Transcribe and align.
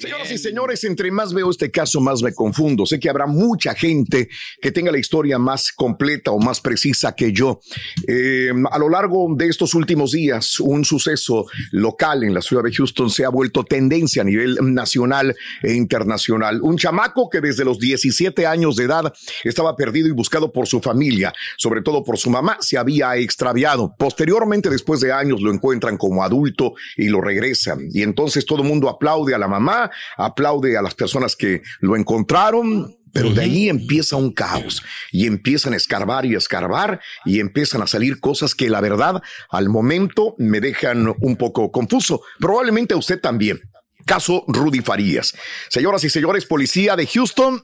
Señoras 0.00 0.30
y 0.30 0.38
señores, 0.38 0.84
entre 0.84 1.10
más 1.10 1.34
veo 1.34 1.50
este 1.50 1.72
caso, 1.72 2.00
más 2.00 2.22
me 2.22 2.32
confundo. 2.32 2.86
Sé 2.86 3.00
que 3.00 3.10
habrá 3.10 3.26
mucha 3.26 3.74
gente 3.74 4.28
que 4.60 4.70
tenga 4.70 4.92
la 4.92 4.98
historia 4.98 5.38
más 5.38 5.72
completa 5.72 6.30
o 6.30 6.38
más 6.38 6.60
precisa 6.60 7.16
que 7.16 7.32
yo. 7.32 7.60
Eh, 8.06 8.52
a 8.70 8.78
lo 8.78 8.88
largo 8.88 9.26
de 9.34 9.48
estos 9.48 9.74
últimos 9.74 10.12
días, 10.12 10.60
un 10.60 10.84
suceso 10.84 11.46
local 11.72 12.22
en 12.22 12.32
la 12.32 12.42
ciudad 12.42 12.62
de 12.62 12.72
Houston 12.72 13.10
se 13.10 13.24
ha 13.24 13.28
vuelto 13.28 13.64
tendencia 13.64 14.22
a 14.22 14.24
nivel 14.24 14.58
nacional 14.60 15.34
e 15.64 15.74
internacional. 15.74 16.60
Un 16.62 16.76
chamaco 16.76 17.28
que 17.28 17.40
desde 17.40 17.64
los 17.64 17.80
17 17.80 18.46
años 18.46 18.76
de 18.76 18.84
edad 18.84 19.12
estaba 19.42 19.74
perdido 19.74 20.06
y 20.06 20.12
buscado 20.12 20.52
por 20.52 20.68
su 20.68 20.80
familia, 20.80 21.32
sobre 21.56 21.82
todo 21.82 22.04
por 22.04 22.18
su 22.18 22.30
mamá, 22.30 22.58
se 22.60 22.78
había 22.78 23.16
extraviado. 23.16 23.94
Posteriormente, 23.98 24.70
después 24.70 25.00
de 25.00 25.12
años, 25.12 25.40
lo 25.40 25.52
encuentran 25.52 25.96
como 25.96 26.22
adulto 26.22 26.74
y 26.96 27.08
lo 27.08 27.20
regresan. 27.20 27.88
Y 27.92 28.02
entonces 28.02 28.46
todo 28.46 28.62
el 28.62 28.68
mundo 28.68 28.88
aplaude 28.88 29.34
a 29.34 29.38
la 29.38 29.48
mamá 29.48 29.87
aplaude 30.16 30.76
a 30.76 30.82
las 30.82 30.94
personas 30.94 31.36
que 31.36 31.62
lo 31.80 31.96
encontraron, 31.96 32.94
pero 33.12 33.30
de 33.30 33.42
ahí 33.42 33.68
empieza 33.68 34.16
un 34.16 34.32
caos 34.32 34.82
y 35.10 35.26
empiezan 35.26 35.72
a 35.72 35.76
escarbar 35.76 36.26
y 36.26 36.34
a 36.34 36.38
escarbar 36.38 37.00
y 37.24 37.40
empiezan 37.40 37.82
a 37.82 37.86
salir 37.86 38.20
cosas 38.20 38.54
que 38.54 38.70
la 38.70 38.80
verdad 38.80 39.22
al 39.50 39.68
momento 39.68 40.34
me 40.38 40.60
dejan 40.60 41.14
un 41.20 41.36
poco 41.36 41.72
confuso. 41.72 42.22
Probablemente 42.38 42.94
a 42.94 42.98
usted 42.98 43.20
también. 43.20 43.60
Caso 44.04 44.44
Rudy 44.46 44.80
Farías. 44.80 45.34
Señoras 45.68 46.04
y 46.04 46.10
señores, 46.10 46.46
policía 46.46 46.96
de 46.96 47.06
Houston 47.06 47.62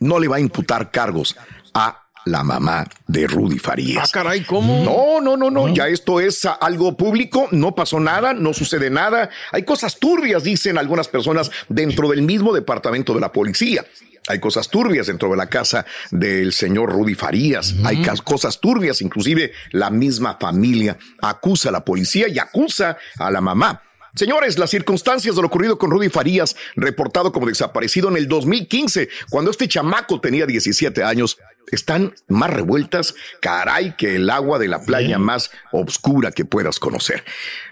no 0.00 0.18
le 0.18 0.28
va 0.28 0.36
a 0.36 0.40
imputar 0.40 0.90
cargos 0.90 1.36
a 1.74 2.05
la 2.26 2.42
mamá 2.42 2.86
de 3.06 3.26
Rudy 3.26 3.58
Farías. 3.58 4.08
Ah, 4.08 4.10
caray, 4.12 4.42
¿cómo? 4.42 4.84
No, 4.84 5.20
no, 5.20 5.36
no, 5.36 5.50
no, 5.50 5.72
ya 5.72 5.88
esto 5.88 6.20
es 6.20 6.44
algo 6.44 6.96
público, 6.96 7.48
no 7.52 7.74
pasó 7.74 8.00
nada, 8.00 8.34
no 8.34 8.52
sucede 8.52 8.90
nada. 8.90 9.30
Hay 9.52 9.62
cosas 9.62 9.98
turbias, 9.98 10.42
dicen 10.42 10.76
algunas 10.76 11.08
personas, 11.08 11.50
dentro 11.68 12.08
del 12.08 12.22
mismo 12.22 12.52
departamento 12.52 13.14
de 13.14 13.20
la 13.20 13.32
policía. 13.32 13.84
Hay 14.28 14.40
cosas 14.40 14.68
turbias 14.68 15.06
dentro 15.06 15.30
de 15.30 15.36
la 15.36 15.46
casa 15.46 15.86
del 16.10 16.52
señor 16.52 16.90
Rudy 16.90 17.14
Farías. 17.14 17.76
Hay 17.84 18.04
cosas 18.24 18.60
turbias, 18.60 19.00
inclusive 19.00 19.52
la 19.70 19.90
misma 19.90 20.36
familia 20.40 20.98
acusa 21.22 21.68
a 21.68 21.72
la 21.72 21.84
policía 21.84 22.26
y 22.26 22.40
acusa 22.40 22.98
a 23.20 23.30
la 23.30 23.40
mamá. 23.40 23.82
Señores, 24.16 24.58
las 24.58 24.70
circunstancias 24.70 25.36
de 25.36 25.42
lo 25.42 25.48
ocurrido 25.48 25.76
con 25.76 25.90
Rudy 25.90 26.08
Farías, 26.08 26.56
reportado 26.74 27.32
como 27.32 27.46
desaparecido 27.46 28.08
en 28.08 28.16
el 28.16 28.28
2015, 28.28 29.10
cuando 29.28 29.50
este 29.50 29.68
chamaco 29.68 30.22
tenía 30.22 30.46
17 30.46 31.04
años, 31.04 31.36
están 31.70 32.14
más 32.26 32.48
revueltas, 32.48 33.14
caray, 33.40 33.94
que 33.94 34.16
el 34.16 34.30
agua 34.30 34.58
de 34.58 34.68
la 34.68 34.80
playa 34.80 35.18
más 35.18 35.50
oscura 35.70 36.32
que 36.32 36.46
puedas 36.46 36.78
conocer. 36.78 37.24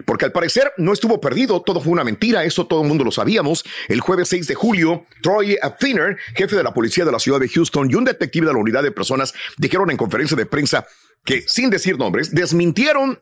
Porque 0.05 0.27
al 0.27 0.33
parecer 0.33 0.71
no 0.77 0.93
estuvo 0.93 1.19
perdido, 1.19 1.63
todo 1.63 1.81
fue 1.81 1.93
una 1.93 2.05
mentira, 2.05 2.45
eso 2.45 2.67
todo 2.67 2.83
el 2.83 2.89
mundo 2.89 3.05
lo 3.05 3.13
sabíamos. 3.13 3.65
El 3.89 4.01
jueves 4.01 4.29
6 4.29 4.47
de 4.47 4.55
julio, 4.55 5.07
Troy 5.23 5.57
Finner, 5.81 6.19
jefe 6.35 6.57
de 6.57 6.63
la 6.63 6.75
policía 6.75 7.07
de 7.07 7.13
la 7.13 7.21
ciudad 7.21 7.41
de 7.41 7.49
Houston 7.49 7.91
y 7.91 7.95
un 7.95 8.05
detective 8.05 8.47
de 8.49 8.53
la 8.53 8.59
unidad 8.59 8.83
de 8.83 8.93
personas 8.93 9.33
dijeron 9.57 9.91
en 9.91 9.97
conferencia 9.97 10.37
de 10.37 10.45
prensa 10.45 10.87
que, 11.25 11.43
sin 11.47 11.71
decir 11.71 11.97
nombres, 11.97 12.33
desmintieron 12.33 13.19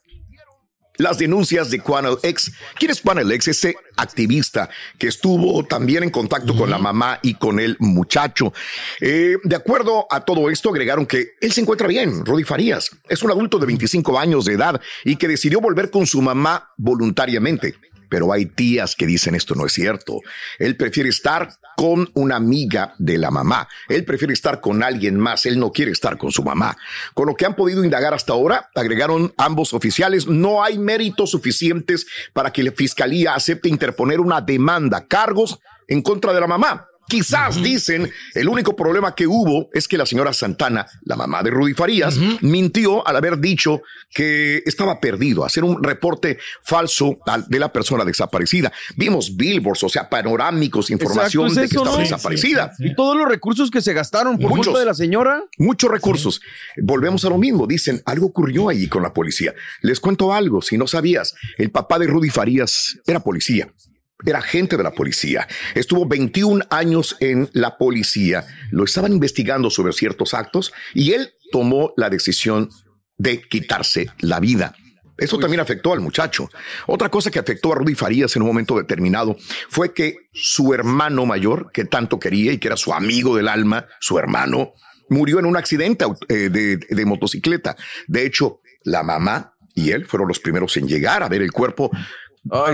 las 0.97 1.19
denuncias 1.19 1.71
de 1.71 1.81
Quanel 1.81 2.17
X. 2.23 2.53
¿Quién 2.79 2.91
es 2.91 3.01
Quanel 3.01 3.31
X? 3.33 3.49
Ese 3.49 3.77
activista 3.97 4.69
que 4.99 5.09
estuvo 5.09 5.65
también 5.65 6.03
en 6.03 6.11
contacto 6.11 6.57
con 6.57 6.71
la 6.71 6.79
mamá 6.79 7.19
y 7.23 7.35
con 7.35 7.61
el 7.61 7.77
muchacho. 7.79 8.53
Eh, 9.01 9.37
de 9.43 9.57
acuerdo 9.57 10.07
a 10.11 10.25
todo 10.25 10.51
esto, 10.51 10.71
agregaron 10.71 11.07
que 11.07 11.33
él 11.41 11.53
se 11.53 11.61
encuentra 11.61 11.87
bien, 11.87 12.25
Rudy 12.25 12.45
Farías. 12.45 12.91
Es 13.09 13.23
un 13.23 13.31
adulto 13.31 13.59
de 13.59 13.67
25 13.67 14.19
años 14.19 14.45
de 14.45 14.55
edad 14.55 14.81
y 15.05 15.17
que 15.17 15.29
decidió 15.29 15.61
volver 15.61 15.91
con 15.91 16.07
su 16.07 16.21
mamá 16.23 16.73
voluntariamente 16.77 17.75
pero 18.13 18.31
hay 18.31 18.45
tías 18.45 18.95
que 18.95 19.07
dicen 19.07 19.35
esto 19.35 19.55
no 19.55 19.65
es 19.65 19.73
cierto. 19.73 20.21
Él 20.59 20.77
prefiere 20.77 21.09
estar 21.09 21.49
con 21.79 22.11
una 22.13 22.37
amiga 22.37 22.95
de 22.99 23.17
la 23.17 23.31
mamá. 23.31 23.67
Él 23.89 24.05
prefiere 24.05 24.35
estar 24.35 24.61
con 24.61 24.83
alguien 24.83 25.19
más. 25.19 25.47
Él 25.47 25.59
no 25.59 25.73
quiere 25.73 25.93
estar 25.93 26.19
con 26.19 26.31
su 26.31 26.43
mamá. 26.43 26.77
Con 27.15 27.27
lo 27.27 27.35
que 27.35 27.47
han 27.47 27.57
podido 27.57 27.83
indagar 27.83 28.13
hasta 28.13 28.35
ahora, 28.35 28.69
agregaron 28.75 29.33
ambos 29.39 29.73
oficiales, 29.73 30.27
no 30.27 30.63
hay 30.63 30.77
méritos 30.77 31.31
suficientes 31.31 32.07
para 32.35 32.53
que 32.53 32.63
la 32.63 32.73
fiscalía 32.73 33.35
acepte 33.35 33.71
interponer 33.71 34.21
una 34.21 34.43
demanda, 34.43 35.07
cargos 35.07 35.61
en 35.89 36.03
contra 36.03 36.35
de 36.35 36.41
la 36.43 36.47
mamá. 36.47 36.89
Quizás 37.13 37.63
dicen, 37.63 38.11
el 38.33 38.49
único 38.49 38.75
problema 38.75 39.15
que 39.15 39.27
hubo 39.27 39.69
es 39.75 39.87
que 39.87 39.99
la 39.99 40.07
señora 40.07 40.33
Santana, 40.33 40.87
la 41.03 41.15
mamá 41.15 41.43
de 41.43 41.51
Rudy 41.51 41.75
Farías, 41.75 42.17
mintió 42.41 43.07
al 43.07 43.17
haber 43.17 43.39
dicho 43.39 43.83
que 44.09 44.63
estaba 44.65 44.99
perdido, 44.99 45.45
hacer 45.45 45.63
un 45.63 45.83
reporte 45.83 46.39
falso 46.63 47.19
de 47.49 47.59
la 47.59 47.71
persona 47.71 48.07
desaparecida. 48.07 48.73
Vimos 48.97 49.37
billboards, 49.37 49.85
o 49.85 49.91
sea, 49.91 50.09
panorámicos, 50.09 50.91
información 50.91 51.55
de 51.55 51.69
que 51.69 51.77
estaba 51.77 51.99
desaparecida. 51.99 52.73
Y 52.79 52.95
todos 52.95 53.15
los 53.15 53.29
recursos 53.29 53.71
que 53.71 53.83
se 53.83 53.93
gastaron 53.93 54.39
por 54.39 54.49
muchos 54.49 54.79
de 54.79 54.87
la 54.87 54.95
señora. 54.95 55.45
Muchos 55.59 55.91
recursos. 55.91 56.41
Volvemos 56.79 57.27
a 57.27 57.29
lo 57.29 57.37
mismo. 57.37 57.67
Dicen, 57.67 58.01
algo 58.07 58.29
ocurrió 58.29 58.71
ahí 58.71 58.89
con 58.89 59.03
la 59.03 59.13
policía. 59.13 59.55
Les 59.83 60.01
cuento 60.01 60.33
algo, 60.33 60.63
si 60.63 60.79
no 60.79 60.87
sabías, 60.87 61.35
el 61.59 61.71
papá 61.71 61.99
de 61.99 62.07
Rudy 62.07 62.31
Farías 62.31 62.99
era 63.07 63.21
policía 63.21 63.71
era 64.25 64.39
agente 64.39 64.77
de 64.77 64.83
la 64.83 64.93
policía. 64.93 65.49
Estuvo 65.75 66.07
21 66.07 66.65
años 66.71 67.17
en 67.21 67.49
la 67.53 67.77
policía. 67.79 68.45
Lo 68.71 68.85
estaban 68.85 69.13
investigando 69.13 69.71
sobre 69.71 69.93
ciertos 69.93 70.35
actos 70.35 70.73
y 70.95 71.13
él 71.13 71.35
tomó 71.51 71.93
la 71.97 72.11
decisión 72.11 72.71
de 73.17 73.43
quitarse 73.43 74.09
la 74.21 74.41
vida. 74.41 74.75
Eso 75.19 75.39
también 75.39 75.61
afectó 75.61 75.93
al 75.93 76.01
muchacho. 76.01 76.49
Otra 76.87 77.09
cosa 77.09 77.31
que 77.31 77.39
afectó 77.39 77.73
a 77.73 77.77
Rudy 77.77 77.95
Farías 77.95 78.35
en 78.35 78.43
un 78.43 78.49
momento 78.49 78.77
determinado 78.77 79.37
fue 79.69 79.93
que 79.93 80.17
su 80.33 80.75
hermano 80.75 81.27
mayor, 81.27 81.71
que 81.73 81.85
tanto 81.85 82.19
quería 82.19 82.53
y 82.53 82.59
que 82.59 82.69
era 82.69 82.77
su 82.77 82.93
amigo 82.93 83.37
del 83.37 83.49
alma, 83.49 83.87
su 84.01 84.19
hermano, 84.19 84.73
murió 85.11 85.39
en 85.39 85.47
un 85.47 85.57
accidente 85.57 86.07
eh, 86.29 86.49
de 86.49 87.05
motocicleta. 87.05 87.77
De 88.09 88.25
hecho, 88.25 88.61
la 88.85 89.03
mamá 89.03 89.53
y 89.75 89.91
él 89.91 90.07
fueron 90.07 90.29
los 90.29 90.41
primeros 90.41 90.77
en 90.77 90.87
llegar 90.87 91.23
a 91.23 91.29
ver 91.29 91.43
el 91.43 91.53
cuerpo 91.53 91.91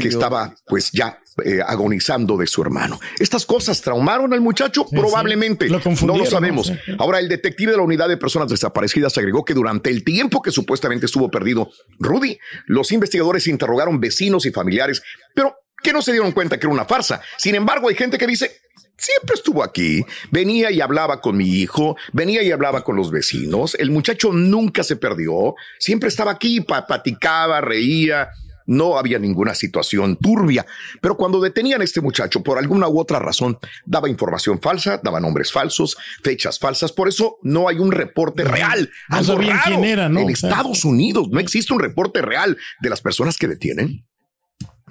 que 0.01 0.09
estaba 0.09 0.55
pues 0.67 0.91
ya 0.93 1.19
eh, 1.45 1.61
agonizando 1.65 2.37
de 2.37 2.47
su 2.47 2.63
hermano. 2.63 2.99
¿Estas 3.19 3.45
cosas 3.45 3.81
traumaron 3.81 4.33
al 4.33 4.41
muchacho? 4.41 4.87
Probablemente. 4.87 5.69
no 5.69 6.17
lo 6.17 6.27
sabemos. 6.27 6.73
Ahora, 6.99 7.19
el 7.19 7.29
detective 7.29 7.73
de 7.73 7.77
la 7.77 7.83
unidad 7.83 8.09
de 8.09 8.17
personas 8.17 8.49
desaparecidas 8.49 9.17
agregó 9.19 9.45
que 9.45 9.55
durante 9.55 9.91
el 9.91 10.05
tiempo 10.05 10.41
que 10.43 10.51
supuestamente 10.51 11.07
estuvo 11.07 11.31
perdido 11.31 11.71
Rudy, 11.99 12.39
los 12.67 12.93
investigadores 12.93 13.47
interrogaron 13.47 14.01
vecinos 14.01 14.47
y 14.47 14.51
familiares, 14.51 15.03
pero 15.35 15.55
que 15.83 15.93
no 15.93 16.03
se 16.03 16.13
dieron 16.13 16.33
cuenta 16.33 16.59
que 16.59 16.67
era 16.67 16.75
una 16.75 16.87
farsa. 16.87 17.21
Sin 17.37 17.55
embargo, 17.55 17.89
hay 17.89 17.95
gente 17.95 18.19
que 18.19 18.27
dice, 18.27 18.51
siempre 18.97 19.35
estuvo 19.35 19.63
aquí, 19.63 20.05
venía 20.31 20.71
y 20.71 20.81
hablaba 20.81 21.21
con 21.21 21.37
mi 21.37 21.49
hijo, 21.49 21.97
venía 22.13 22.43
y 22.43 22.51
hablaba 22.51 22.83
con 22.83 22.97
los 22.97 23.11
vecinos, 23.11 23.77
el 23.77 23.91
muchacho 23.91 24.33
nunca 24.33 24.83
se 24.83 24.97
perdió, 24.97 25.55
siempre 25.79 26.09
estaba 26.09 26.33
aquí, 26.33 26.61
platicaba, 26.61 27.61
reía, 27.61 28.31
no 28.69 28.99
había 28.99 29.19
ninguna 29.19 29.55
situación 29.55 30.17
turbia. 30.17 30.65
Pero 31.01 31.17
cuando 31.17 31.41
detenían 31.41 31.81
a 31.81 31.85
este 31.85 32.01
muchacho, 32.01 32.43
por 32.43 32.59
alguna 32.59 32.87
u 32.87 33.01
otra 33.01 33.19
razón, 33.19 33.59
daba 33.85 34.09
información 34.09 34.61
falsa, 34.61 35.01
daba 35.03 35.19
nombres 35.19 35.51
falsos, 35.51 35.97
fechas 36.23 36.59
falsas. 36.59 36.93
Por 36.93 37.09
eso 37.09 37.39
no 37.43 37.69
hay 37.69 37.79
un 37.79 37.91
reporte 37.91 38.45
real. 38.45 38.91
No 39.09 39.25
sabían 39.25 39.59
quién 39.65 39.85
era, 39.85 40.09
¿no? 40.09 40.21
En 40.21 40.31
Estados 40.31 40.85
Unidos 40.85 41.29
no 41.31 41.41
existe 41.41 41.73
un 41.73 41.81
reporte 41.81 42.23
real 42.23 42.57
de 42.81 42.91
las 42.91 43.01
personas 43.01 43.37
que 43.37 43.49
detienen. 43.49 44.05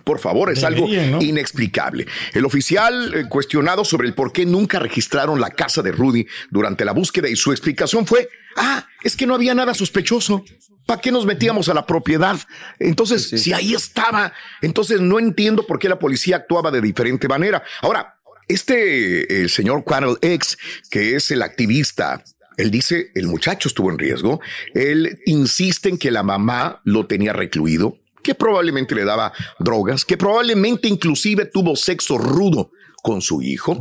Por 0.04 0.20
favor, 0.20 0.50
es 0.50 0.64
algo 0.64 0.88
inexplicable. 0.88 2.08
El 2.34 2.46
oficial 2.46 3.14
eh, 3.14 3.26
cuestionado 3.28 3.84
sobre 3.84 4.08
el 4.08 4.14
por 4.14 4.32
qué 4.32 4.46
nunca 4.46 4.80
registraron 4.80 5.42
la 5.42 5.50
casa 5.50 5.82
de 5.82 5.92
Rudy 5.92 6.26
durante 6.50 6.86
la 6.86 6.94
búsqueda 6.94 7.28
y 7.28 7.36
su 7.36 7.52
explicación 7.52 8.08
fue, 8.08 8.30
ah, 8.56 8.88
es 9.04 9.18
que 9.18 9.28
no 9.28 9.36
había 9.36 9.54
nada 9.54 9.74
sospechoso. 9.74 10.46
¿Para 10.88 11.02
qué 11.02 11.12
nos 11.12 11.28
metíamos 11.28 11.70
a 11.70 11.76
la 11.76 11.86
propiedad? 11.86 12.40
Entonces, 12.80 13.30
si 13.30 13.54
ahí 13.54 13.76
estaba, 13.76 14.34
entonces 14.62 15.02
no 15.02 15.20
entiendo 15.20 15.68
por 15.68 15.78
qué 15.78 15.88
la 15.90 16.00
policía 16.00 16.38
actuaba 16.38 16.72
de 16.72 16.82
diferente 16.82 17.28
manera. 17.28 17.62
Ahora, 17.82 18.16
este 18.48 19.42
el 19.42 19.52
señor 19.52 19.84
Quarrel 19.84 20.18
X, 20.22 20.58
que 20.90 21.16
es 21.16 21.30
el 21.30 21.44
activista 21.44 22.24
él 22.58 22.72
dice, 22.72 23.12
el 23.14 23.28
muchacho 23.28 23.70
estuvo 23.70 23.92
en 23.92 24.00
riesgo. 24.00 24.42
Él 24.74 25.20
insiste 25.28 25.90
en 25.90 26.00
que 26.00 26.10
la 26.10 26.24
mamá 26.24 26.82
lo 26.84 27.06
tenía 27.06 27.32
recluido 27.32 28.00
que 28.24 28.36
probablemente 28.36 28.94
le 28.94 29.06
daba 29.06 29.32
drogas, 29.58 30.04
que 30.04 30.18
probablemente 30.18 30.90
inclusive 30.90 31.46
tuvo 31.46 31.78
sexo 31.78 32.18
rudo 32.18 32.72
con 33.08 33.22
su 33.22 33.42
hijo 33.42 33.78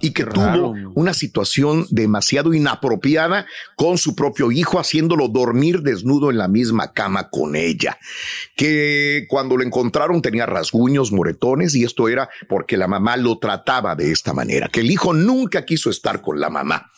y 0.00 0.14
que 0.14 0.24
tuvo 0.24 0.74
una 0.94 1.12
situación 1.12 1.86
demasiado 1.90 2.54
inapropiada 2.54 3.44
con 3.76 3.98
su 3.98 4.16
propio 4.16 4.50
hijo, 4.50 4.80
haciéndolo 4.80 5.28
dormir 5.28 5.82
desnudo 5.82 6.30
en 6.30 6.38
la 6.38 6.48
misma 6.48 6.94
cama 6.94 7.28
con 7.28 7.54
ella. 7.54 7.98
Que 8.56 9.26
cuando 9.28 9.58
lo 9.58 9.62
encontraron 9.62 10.22
tenía 10.22 10.46
rasguños, 10.46 11.12
moretones 11.12 11.74
y 11.74 11.84
esto 11.84 12.08
era 12.08 12.30
porque 12.48 12.78
la 12.78 12.88
mamá 12.88 13.18
lo 13.18 13.36
trataba 13.36 13.94
de 13.94 14.10
esta 14.10 14.32
manera, 14.32 14.70
que 14.70 14.80
el 14.80 14.90
hijo 14.90 15.12
nunca 15.12 15.66
quiso 15.66 15.90
estar 15.90 16.22
con 16.22 16.40
la 16.40 16.48
mamá. 16.48 16.90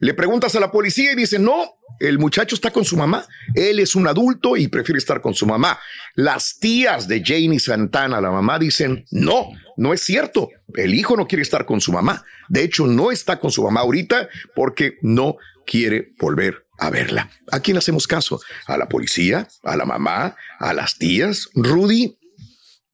Le 0.00 0.14
preguntas 0.14 0.54
a 0.54 0.60
la 0.60 0.70
policía 0.70 1.12
y 1.12 1.16
dice, 1.16 1.38
no, 1.38 1.78
el 1.98 2.18
muchacho 2.18 2.54
está 2.54 2.70
con 2.70 2.84
su 2.84 2.96
mamá. 2.96 3.26
Él 3.54 3.80
es 3.80 3.94
un 3.96 4.06
adulto 4.06 4.56
y 4.56 4.68
prefiere 4.68 4.98
estar 4.98 5.20
con 5.20 5.34
su 5.34 5.46
mamá. 5.46 5.78
Las 6.14 6.58
tías 6.58 7.08
de 7.08 7.22
Janie 7.24 7.58
Santana, 7.58 8.20
la 8.20 8.30
mamá, 8.30 8.58
dicen, 8.58 9.04
no, 9.10 9.48
no 9.76 9.92
es 9.92 10.02
cierto. 10.02 10.50
El 10.74 10.94
hijo 10.94 11.16
no 11.16 11.26
quiere 11.26 11.42
estar 11.42 11.66
con 11.66 11.80
su 11.80 11.92
mamá. 11.92 12.24
De 12.48 12.62
hecho, 12.62 12.86
no 12.86 13.10
está 13.10 13.38
con 13.38 13.50
su 13.50 13.64
mamá 13.64 13.80
ahorita 13.80 14.28
porque 14.54 14.98
no 15.02 15.36
quiere 15.66 16.12
volver 16.18 16.66
a 16.78 16.90
verla. 16.90 17.30
¿A 17.50 17.60
quién 17.60 17.76
hacemos 17.76 18.06
caso? 18.06 18.40
¿A 18.66 18.78
la 18.78 18.88
policía? 18.88 19.48
¿A 19.64 19.76
la 19.76 19.84
mamá? 19.84 20.36
¿A 20.60 20.72
las 20.72 20.96
tías? 20.96 21.48
Rudy, 21.54 22.17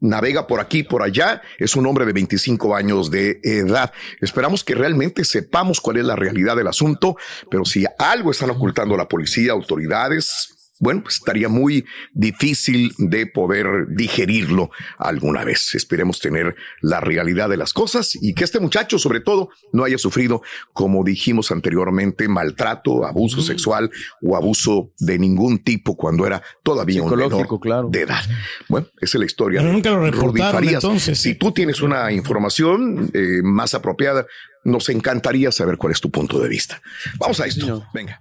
navega 0.04 0.46
por 0.46 0.60
aquí, 0.60 0.82
por 0.82 1.02
allá. 1.02 1.42
Es 1.58 1.74
un 1.76 1.86
hombre 1.86 2.06
de 2.06 2.12
25 2.12 2.76
años 2.76 3.10
de 3.10 3.40
edad. 3.42 3.92
Esperamos 4.20 4.62
que 4.62 4.74
realmente 4.74 5.24
sepamos 5.24 5.80
cuál 5.80 5.96
es 5.96 6.04
la 6.04 6.16
realidad 6.16 6.56
del 6.56 6.68
asunto, 6.68 7.16
pero 7.50 7.64
si 7.64 7.84
algo 7.98 8.30
están 8.30 8.50
ocultando 8.50 8.96
la 8.96 9.08
policía, 9.08 9.52
autoridades, 9.52 10.53
bueno, 10.80 11.02
pues 11.02 11.16
estaría 11.16 11.48
muy 11.48 11.84
difícil 12.12 12.92
de 12.98 13.26
poder 13.26 13.86
digerirlo 13.88 14.70
alguna 14.98 15.44
vez. 15.44 15.74
Esperemos 15.74 16.20
tener 16.20 16.56
la 16.80 17.00
realidad 17.00 17.48
de 17.48 17.56
las 17.56 17.72
cosas 17.72 18.16
y 18.20 18.34
que 18.34 18.44
este 18.44 18.58
muchacho, 18.58 18.98
sobre 18.98 19.20
todo, 19.20 19.50
no 19.72 19.84
haya 19.84 19.98
sufrido, 19.98 20.42
como 20.72 21.04
dijimos 21.04 21.52
anteriormente, 21.52 22.26
maltrato, 22.28 23.06
abuso 23.06 23.40
sexual 23.40 23.90
o 24.20 24.36
abuso 24.36 24.92
de 24.98 25.18
ningún 25.18 25.62
tipo 25.62 25.96
cuando 25.96 26.26
era 26.26 26.42
todavía 26.62 27.02
un 27.02 27.10
menor 27.10 27.60
claro. 27.60 27.88
de 27.90 28.00
edad. 28.02 28.22
Bueno, 28.68 28.88
esa 29.00 29.16
es 29.16 29.20
la 29.20 29.26
historia. 29.26 29.60
Pero 29.60 29.72
nunca 29.72 29.90
lo 29.90 30.10
reportaron, 30.10 30.68
entonces. 30.68 31.18
Si 31.18 31.34
tú 31.36 31.52
tienes 31.52 31.82
una 31.82 32.10
información 32.10 33.10
eh, 33.14 33.40
más 33.42 33.74
apropiada, 33.74 34.26
nos 34.64 34.88
encantaría 34.88 35.52
saber 35.52 35.76
cuál 35.76 35.92
es 35.92 36.00
tu 36.00 36.10
punto 36.10 36.38
de 36.40 36.48
vista. 36.48 36.82
Vamos 37.18 37.40
a 37.40 37.46
esto. 37.46 37.86
Venga. 37.92 38.20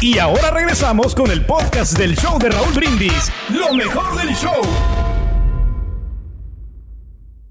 Y 0.00 0.18
ahora 0.18 0.50
regresamos 0.50 1.14
con 1.14 1.30
el 1.30 1.46
podcast 1.46 1.96
del 1.96 2.14
show 2.16 2.38
de 2.38 2.50
Raúl 2.50 2.74
Brindis, 2.74 3.32
lo 3.48 3.72
mejor 3.72 4.14
del 4.20 4.34
show. 4.34 4.60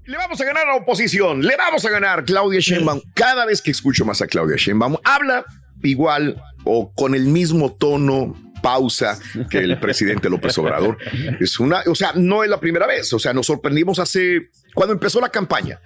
Le 0.04 0.16
vamos 0.16 0.40
a 0.40 0.44
ganar 0.44 0.62
a 0.68 0.74
la 0.74 0.76
oposición, 0.76 1.42
le 1.42 1.56
vamos 1.56 1.84
a 1.84 1.90
ganar 1.90 2.24
Claudia 2.24 2.60
Sheinbaum. 2.60 3.00
Cada 3.14 3.46
vez 3.46 3.60
que 3.60 3.72
escucho 3.72 4.04
más 4.04 4.22
a 4.22 4.28
Claudia 4.28 4.54
Sheinbaum, 4.56 4.96
habla 5.02 5.44
igual 5.82 6.40
o 6.62 6.92
con 6.94 7.16
el 7.16 7.24
mismo 7.24 7.72
tono, 7.72 8.36
pausa 8.62 9.18
que 9.50 9.58
el 9.58 9.80
presidente 9.80 10.30
López 10.30 10.56
Obrador. 10.58 10.98
Es 11.40 11.58
una, 11.58 11.82
o 11.86 11.96
sea, 11.96 12.12
no 12.14 12.44
es 12.44 12.50
la 12.50 12.60
primera 12.60 12.86
vez. 12.86 13.12
O 13.12 13.18
sea, 13.18 13.32
nos 13.32 13.46
sorprendimos 13.46 13.98
hace 13.98 14.50
cuando 14.72 14.92
empezó 14.92 15.20
la 15.20 15.30
campaña 15.30 15.80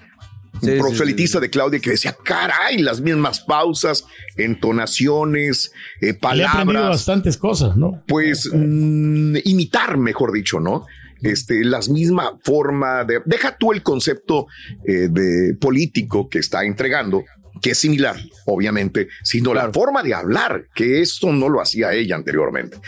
un 0.62 0.79
proselitista 0.79 1.41
de 1.41 1.51
Claudia 1.51 1.81
que 1.81 1.91
decía, 1.91 2.17
caray, 2.23 2.79
las 2.79 3.01
mismas 3.01 3.41
pausas, 3.41 4.05
entonaciones, 4.37 5.73
eh, 6.01 6.15
palabras. 6.15 6.55
Le 6.55 6.61
aprendido 6.61 6.89
bastantes 6.89 7.37
cosas, 7.37 7.77
¿no? 7.77 8.03
Pues 8.07 8.49
mm, 8.53 9.37
imitar, 9.45 9.97
mejor 9.97 10.33
dicho, 10.33 10.61
¿no? 10.61 10.87
Este, 11.23 11.65
las 11.65 11.89
misma 11.89 12.39
forma 12.43 13.05
de, 13.05 13.21
deja 13.27 13.57
tú 13.57 13.73
el 13.73 13.83
concepto 13.83 14.47
eh, 14.87 15.09
de 15.11 15.55
político 15.61 16.29
que 16.29 16.39
está 16.39 16.65
entregando, 16.65 17.25
que 17.61 17.71
es 17.71 17.79
similar, 17.79 18.17
obviamente, 18.47 19.09
sino 19.23 19.55
la 19.55 19.71
forma 19.73 20.03
de 20.03 20.15
hablar, 20.15 20.67
que 20.75 21.01
esto 21.01 21.33
no 21.33 21.49
lo 21.49 21.61
hacía 21.61 21.93
ella 21.93 22.17
anteriormente. 22.17 22.79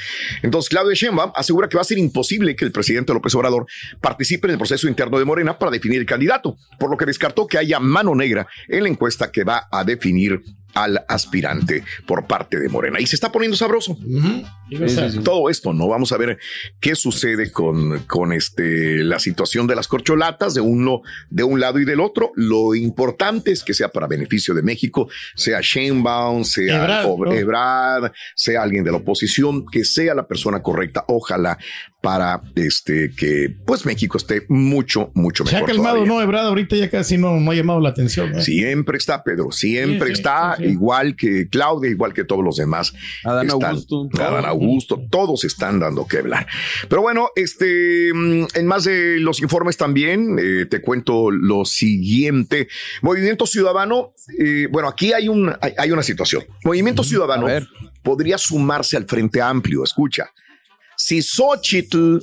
Entonces, 0.43 0.69
Claudia 0.69 0.95
Sheinbaum 0.95 1.33
asegura 1.35 1.69
que 1.69 1.77
va 1.77 1.83
a 1.83 1.85
ser 1.85 1.99
imposible 1.99 2.57
que 2.57 2.65
el 2.65 2.73
presidente 2.73 3.13
López 3.13 3.35
Obrador 3.35 3.67
participe 4.01 4.47
en 4.47 4.53
el 4.53 4.59
proceso 4.59 4.89
interno 4.89 5.19
de 5.19 5.25
Morena 5.25 5.59
para 5.59 5.71
definir 5.71 6.01
el 6.01 6.07
candidato, 6.07 6.57
por 6.79 6.91
lo 6.91 6.97
que 6.97 7.07
descartó 7.07 7.47
que 7.47 7.59
haya 7.59 7.81
mano 7.81 8.15
negra 8.15 8.47
en 8.69 8.83
la 8.85 8.89
encuesta 8.89 9.31
que 9.31 9.45
va 9.45 9.69
a 9.71 9.85
definir 9.85 10.43
al 10.75 11.05
aspirante 11.09 11.85
por 12.07 12.27
parte 12.27 12.59
de 12.59 12.69
Morena. 12.69 13.01
Y 13.01 13.07
se 13.07 13.17
está 13.17 13.31
poniendo 13.31 13.57
sabroso. 13.57 13.97
Todo 15.25 15.51
esto, 15.51 15.73
¿no? 15.73 15.89
Vamos 15.89 16.13
a 16.13 16.17
ver 16.17 16.39
qué 16.81 16.95
sucede 16.95 17.51
con, 17.53 18.01
con 18.01 18.33
este, 18.33 19.05
la 19.05 19.19
situación 19.19 19.67
de 19.67 19.77
las 19.77 19.89
corcholatas 19.89 20.55
de 20.55 20.61
uno, 20.61 21.03
de 21.31 21.43
un 21.43 21.61
lado 21.61 21.79
y 21.79 21.85
del 21.85 22.01
otro. 22.01 22.33
Lo 22.37 22.75
importante 22.75 23.53
es 23.53 23.63
que 23.63 23.75
sea 23.75 23.89
para 23.89 24.07
beneficio 24.07 24.55
de 24.55 24.63
México, 24.63 25.09
sea 25.35 25.61
Sheinbaum, 25.61 26.45
sea 26.45 27.05
Ebrard, 27.33 28.13
sea 28.35 28.63
alguien 28.63 28.85
de 28.85 28.93
la 28.93 28.99
oposición, 28.99 29.67
que 29.67 29.85
sea 29.85 30.15
la 30.15 30.27
persona 30.27 30.63
correcta. 30.63 31.05
Ojalá 31.09 31.59
para 32.03 32.43
este 32.57 33.13
que 33.17 33.55
pues 33.65 33.87
México 33.87 34.19
esté 34.19 34.45
mucho, 34.49 35.13
mucho 35.15 35.45
mejor. 35.45 35.59
Se 35.61 35.65
ha 35.65 35.67
calmado, 35.67 36.05
¿no? 36.05 36.21
Ebrard 36.21 36.47
ahorita 36.47 36.77
ya 36.77 36.91
casi 36.91 37.17
no, 37.17 37.39
no 37.39 37.53
ha 37.53 37.55
llamado 37.55 37.81
la 37.81 37.91
atención. 37.91 38.43
Siempre 38.43 38.99
está, 38.99 39.23
Pedro, 39.23 39.53
siempre 39.53 40.11
está, 40.11 40.57
igual 40.59 41.15
que 41.15 41.49
Claudia, 41.49 41.91
igual 41.91 42.13
que 42.13 42.25
todos 42.25 42.45
los 42.45 42.57
demás. 42.57 42.93
Adán 43.25 43.51
Augusto. 43.51 44.09
Adán 44.19 44.45
Augusto, 44.45 44.62
todos 45.11 45.45
están 45.45 45.81
dando 45.81 46.07
que 46.07 46.19
hablar. 46.19 46.47
Pero 46.89 47.03
bueno, 47.03 47.31
este, 47.37 48.13
mm, 48.13 48.47
en 48.55 48.67
más 48.67 48.85
de 48.85 49.19
los 49.21 49.41
informes 49.41 49.77
también, 49.77 50.39
eh, 50.39 50.67
te 50.67 50.81
cuento 50.81 51.31
lo 51.31 51.65
siguiente. 51.65 52.69
Movimiento 53.03 53.47
Ciudadano, 53.47 54.15
eh, 54.39 54.69
bueno, 54.71 54.89
aquí 54.89 55.13
hay, 55.13 55.29
un, 55.29 55.53
hay, 55.61 55.91
una 55.91 56.03
situación. 56.03 56.45
Movimiento 56.65 57.05
Ciudadano 57.05 57.47
podría 58.03 58.39
sumarse 58.39 58.97
al 58.97 59.07
Frente 59.07 59.41
Amplio, 59.41 59.85
escucha. 59.85 60.31
Si 60.97 61.23
Xochitl, 61.23 62.19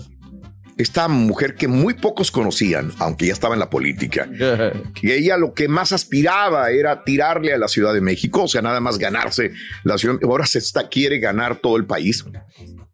esta 0.79 1.09
mujer 1.09 1.55
que 1.55 1.67
muy 1.67 1.93
pocos 1.93 2.31
conocían, 2.31 2.93
aunque 2.99 3.27
ya 3.27 3.33
estaba 3.33 3.53
en 3.53 3.59
la 3.59 3.69
política, 3.69 4.29
que 4.95 5.17
ella 5.17 5.35
lo 5.35 5.53
que 5.53 5.67
más 5.67 5.91
aspiraba 5.91 6.71
era 6.71 7.03
tirarle 7.03 7.53
a 7.53 7.57
la 7.57 7.67
Ciudad 7.67 7.93
de 7.93 7.99
México, 7.99 8.43
o 8.43 8.47
sea, 8.47 8.61
nada 8.61 8.79
más 8.79 8.97
ganarse 8.97 9.51
la 9.83 9.97
ciudad, 9.97 10.17
ahora 10.23 10.45
se 10.45 10.59
está, 10.59 10.87
quiere 10.87 11.19
ganar 11.19 11.57
todo 11.57 11.75
el 11.75 11.85
país. 11.85 12.23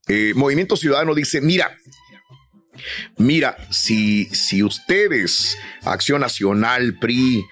Eh, 0.08 0.34
Movimiento 0.36 0.76
Ciudadano 0.76 1.14
dice, 1.14 1.42
mira, 1.42 1.72
Mira, 3.18 3.56
si, 3.70 4.26
si 4.26 4.62
ustedes, 4.62 5.58
Acción 5.86 6.20
Nacional, 6.20 6.98
PRI, 7.00 7.46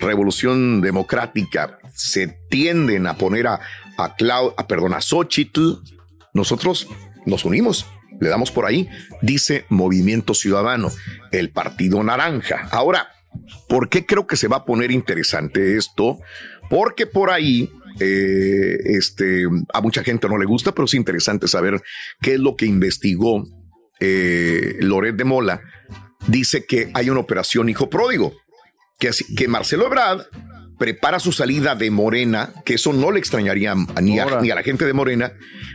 Revolución 0.00 0.80
Democrática, 0.80 1.80
se 1.92 2.28
tienden 2.48 3.08
a 3.08 3.18
poner 3.18 3.48
a, 3.48 3.60
a, 3.96 4.14
Clau, 4.14 4.54
a, 4.56 4.68
perdón, 4.68 4.94
a 4.94 5.00
Xochitl, 5.00 5.80
nosotros 6.32 6.86
nos 7.26 7.44
unimos, 7.44 7.86
le 8.20 8.28
damos 8.28 8.50
por 8.50 8.66
ahí, 8.66 8.88
dice 9.22 9.64
Movimiento 9.68 10.34
Ciudadano, 10.34 10.90
el 11.32 11.50
Partido 11.50 12.02
Naranja. 12.02 12.68
Ahora, 12.70 13.08
¿por 13.68 13.88
qué 13.88 14.06
creo 14.06 14.26
que 14.26 14.36
se 14.36 14.48
va 14.48 14.58
a 14.58 14.64
poner 14.64 14.90
interesante 14.90 15.76
esto? 15.76 16.18
Porque 16.70 17.06
por 17.06 17.30
ahí 17.30 17.70
eh, 18.00 18.78
este, 18.84 19.44
a 19.72 19.80
mucha 19.80 20.02
gente 20.02 20.28
no 20.28 20.38
le 20.38 20.46
gusta, 20.46 20.72
pero 20.72 20.86
es 20.86 20.94
interesante 20.94 21.48
saber 21.48 21.82
qué 22.20 22.34
es 22.34 22.40
lo 22.40 22.56
que 22.56 22.66
investigó 22.66 23.44
eh, 24.00 24.76
Loret 24.80 25.16
de 25.16 25.24
Mola. 25.24 25.60
Dice 26.26 26.64
que 26.66 26.90
hay 26.94 27.10
una 27.10 27.20
operación 27.20 27.68
hijo 27.68 27.88
pródigo, 27.88 28.34
que, 28.98 29.10
que 29.36 29.48
Marcelo 29.48 29.86
Ebrard 29.86 30.26
prepara 30.78 31.18
su 31.18 31.32
salida 31.32 31.74
de 31.74 31.90
Morena, 31.90 32.52
que 32.64 32.74
eso 32.74 32.92
no 32.92 33.10
le 33.10 33.18
extrañaría 33.18 33.74
ni 34.00 34.18
a, 34.18 34.40
ni 34.40 34.50
a, 34.50 34.54
la 34.54 34.62
gente 34.62 34.86
de 34.86 34.92
Morena, 34.92 35.32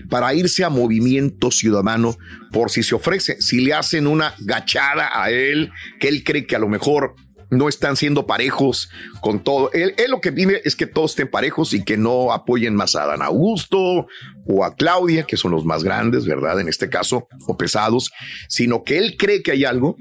para 0.10 0.34
irse 0.34 0.64
a 0.64 0.70
Movimiento 0.70 1.52
Ciudadano 1.52 2.18
por 2.52 2.72
si 2.72 2.84
se 2.84 2.96
ofrece, 2.96 3.40
si 3.42 3.62
le 3.62 3.74
hacen 3.74 4.08
una 4.08 4.34
gachada 4.40 5.10
a 5.14 5.30
él, 5.30 5.72
que 6.00 6.08
él 6.08 6.24
cree 6.24 6.48
que 6.48 6.56
a 6.56 6.60
lo 6.60 6.70
mejor 6.70 7.16
no 7.50 7.70
están 7.70 7.96
siendo 7.96 8.26
parejos 8.26 8.90
con 9.22 9.44
todo. 9.44 9.72
Él, 9.74 9.94
lo 10.10 10.22
que 10.22 10.32
vive 10.32 10.62
es 10.66 10.76
que 10.76 10.88
todos 10.88 11.12
estén 11.12 11.30
parejos 11.30 11.74
y 11.74 11.84
que 11.84 11.98
no 11.98 12.32
apoyen 12.32 12.76
más 12.76 12.96
a 12.96 13.06
Dan 13.06 13.22
Augusto 13.22 14.08
o 14.48 14.66
a 14.66 14.76
Claudia, 14.76 15.24
que 15.24 15.38
son 15.38 15.52
los 15.52 15.66
más 15.66 15.84
grandes, 15.84 16.26
¿verdad? 16.26 16.60
En 16.60 16.68
este 16.68 16.90
caso, 16.90 17.28
o 17.48 17.58
pesados, 17.58 18.12
sino 18.48 18.84
que 18.84 18.98
él 18.98 19.16
cree 19.18 19.44
que 19.44 19.52
hay 19.52 19.66
algo, 19.66 19.98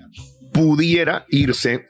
pudiera 0.53 1.25
irse 1.29 1.87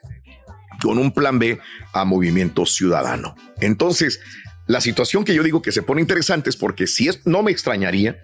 con 0.83 0.99
un 0.99 1.13
plan 1.13 1.39
B 1.39 1.59
a 1.93 2.05
Movimiento 2.05 2.67
Ciudadano. 2.67 3.35
Entonces, 3.61 4.21
la 4.67 4.81
situación 4.81 5.25
que 5.25 5.35
yo 5.35 5.43
digo 5.43 5.63
que 5.63 5.73
se 5.73 5.83
pone 5.83 6.01
interesante 6.01 6.51
es 6.51 6.57
porque 6.57 6.87
si 6.87 7.09
es, 7.09 7.27
no 7.27 7.43
me 7.43 7.51
extrañaría 7.51 8.23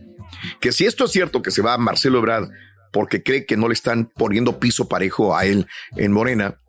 que 0.61 0.73
si 0.73 0.87
esto 0.87 1.07
es 1.07 1.13
cierto 1.13 1.43
que 1.43 1.51
se 1.51 1.63
va 1.63 1.75
a 1.75 1.79
Marcelo 1.79 2.19
Ebrard 2.19 2.51
porque 2.93 3.23
cree 3.23 3.45
que 3.47 3.57
no 3.57 3.69
le 3.69 3.75
están 3.75 4.07
poniendo 4.07 4.59
piso 4.59 4.89
parejo 4.89 5.37
a 5.37 5.45
él 5.45 5.67
en 5.97 6.13
Morena, 6.13 6.61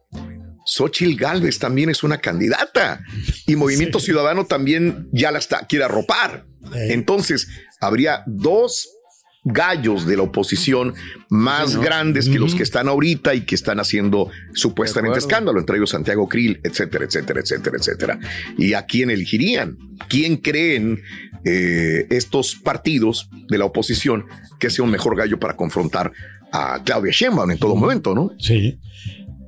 Xochil 0.65 1.17
Gálvez 1.17 1.59
también 1.59 1.89
es 1.89 2.03
una 2.03 2.19
candidata 2.19 3.01
y 3.47 3.55
Movimiento 3.55 3.99
Ciudadano 3.99 4.45
también 4.45 5.07
ya 5.11 5.31
la 5.31 5.39
está, 5.39 5.65
quiere 5.65 5.85
arropar. 5.85 6.45
Entonces, 6.73 7.47
habría 7.79 8.23
dos 8.27 8.98
gallos 9.43 10.05
de 10.05 10.17
la 10.17 10.23
oposición 10.23 10.93
más 11.29 11.77
grandes 11.77 12.27
que 12.27 12.39
los 12.39 12.55
que 12.55 12.63
están 12.63 12.87
ahorita 12.87 13.35
y 13.35 13.41
que 13.41 13.55
están 13.55 13.79
haciendo 13.79 14.29
supuestamente 14.53 15.19
escándalo, 15.19 15.59
entre 15.59 15.77
ellos 15.77 15.91
Santiago 15.91 16.27
Krill, 16.27 16.59
etcétera, 16.63 17.05
etcétera, 17.05 17.39
etcétera, 17.39 17.77
etcétera. 17.77 18.19
¿Y 18.57 18.73
a 18.73 18.85
quién 18.85 19.09
elegirían? 19.09 19.77
¿Quién 20.07 20.37
creen 20.37 21.01
eh, 21.45 22.07
estos 22.09 22.55
partidos 22.55 23.29
de 23.49 23.57
la 23.57 23.65
oposición 23.65 24.25
que 24.59 24.69
sea 24.69 24.83
un 24.83 24.91
mejor 24.91 25.15
gallo 25.15 25.39
para 25.39 25.55
confrontar 25.55 26.11
a 26.51 26.83
Claudia 26.83 27.11
Sheinbaum 27.11 27.51
en 27.51 27.59
todo 27.59 27.75
momento, 27.75 28.13
no? 28.13 28.31
Sí. 28.39 28.79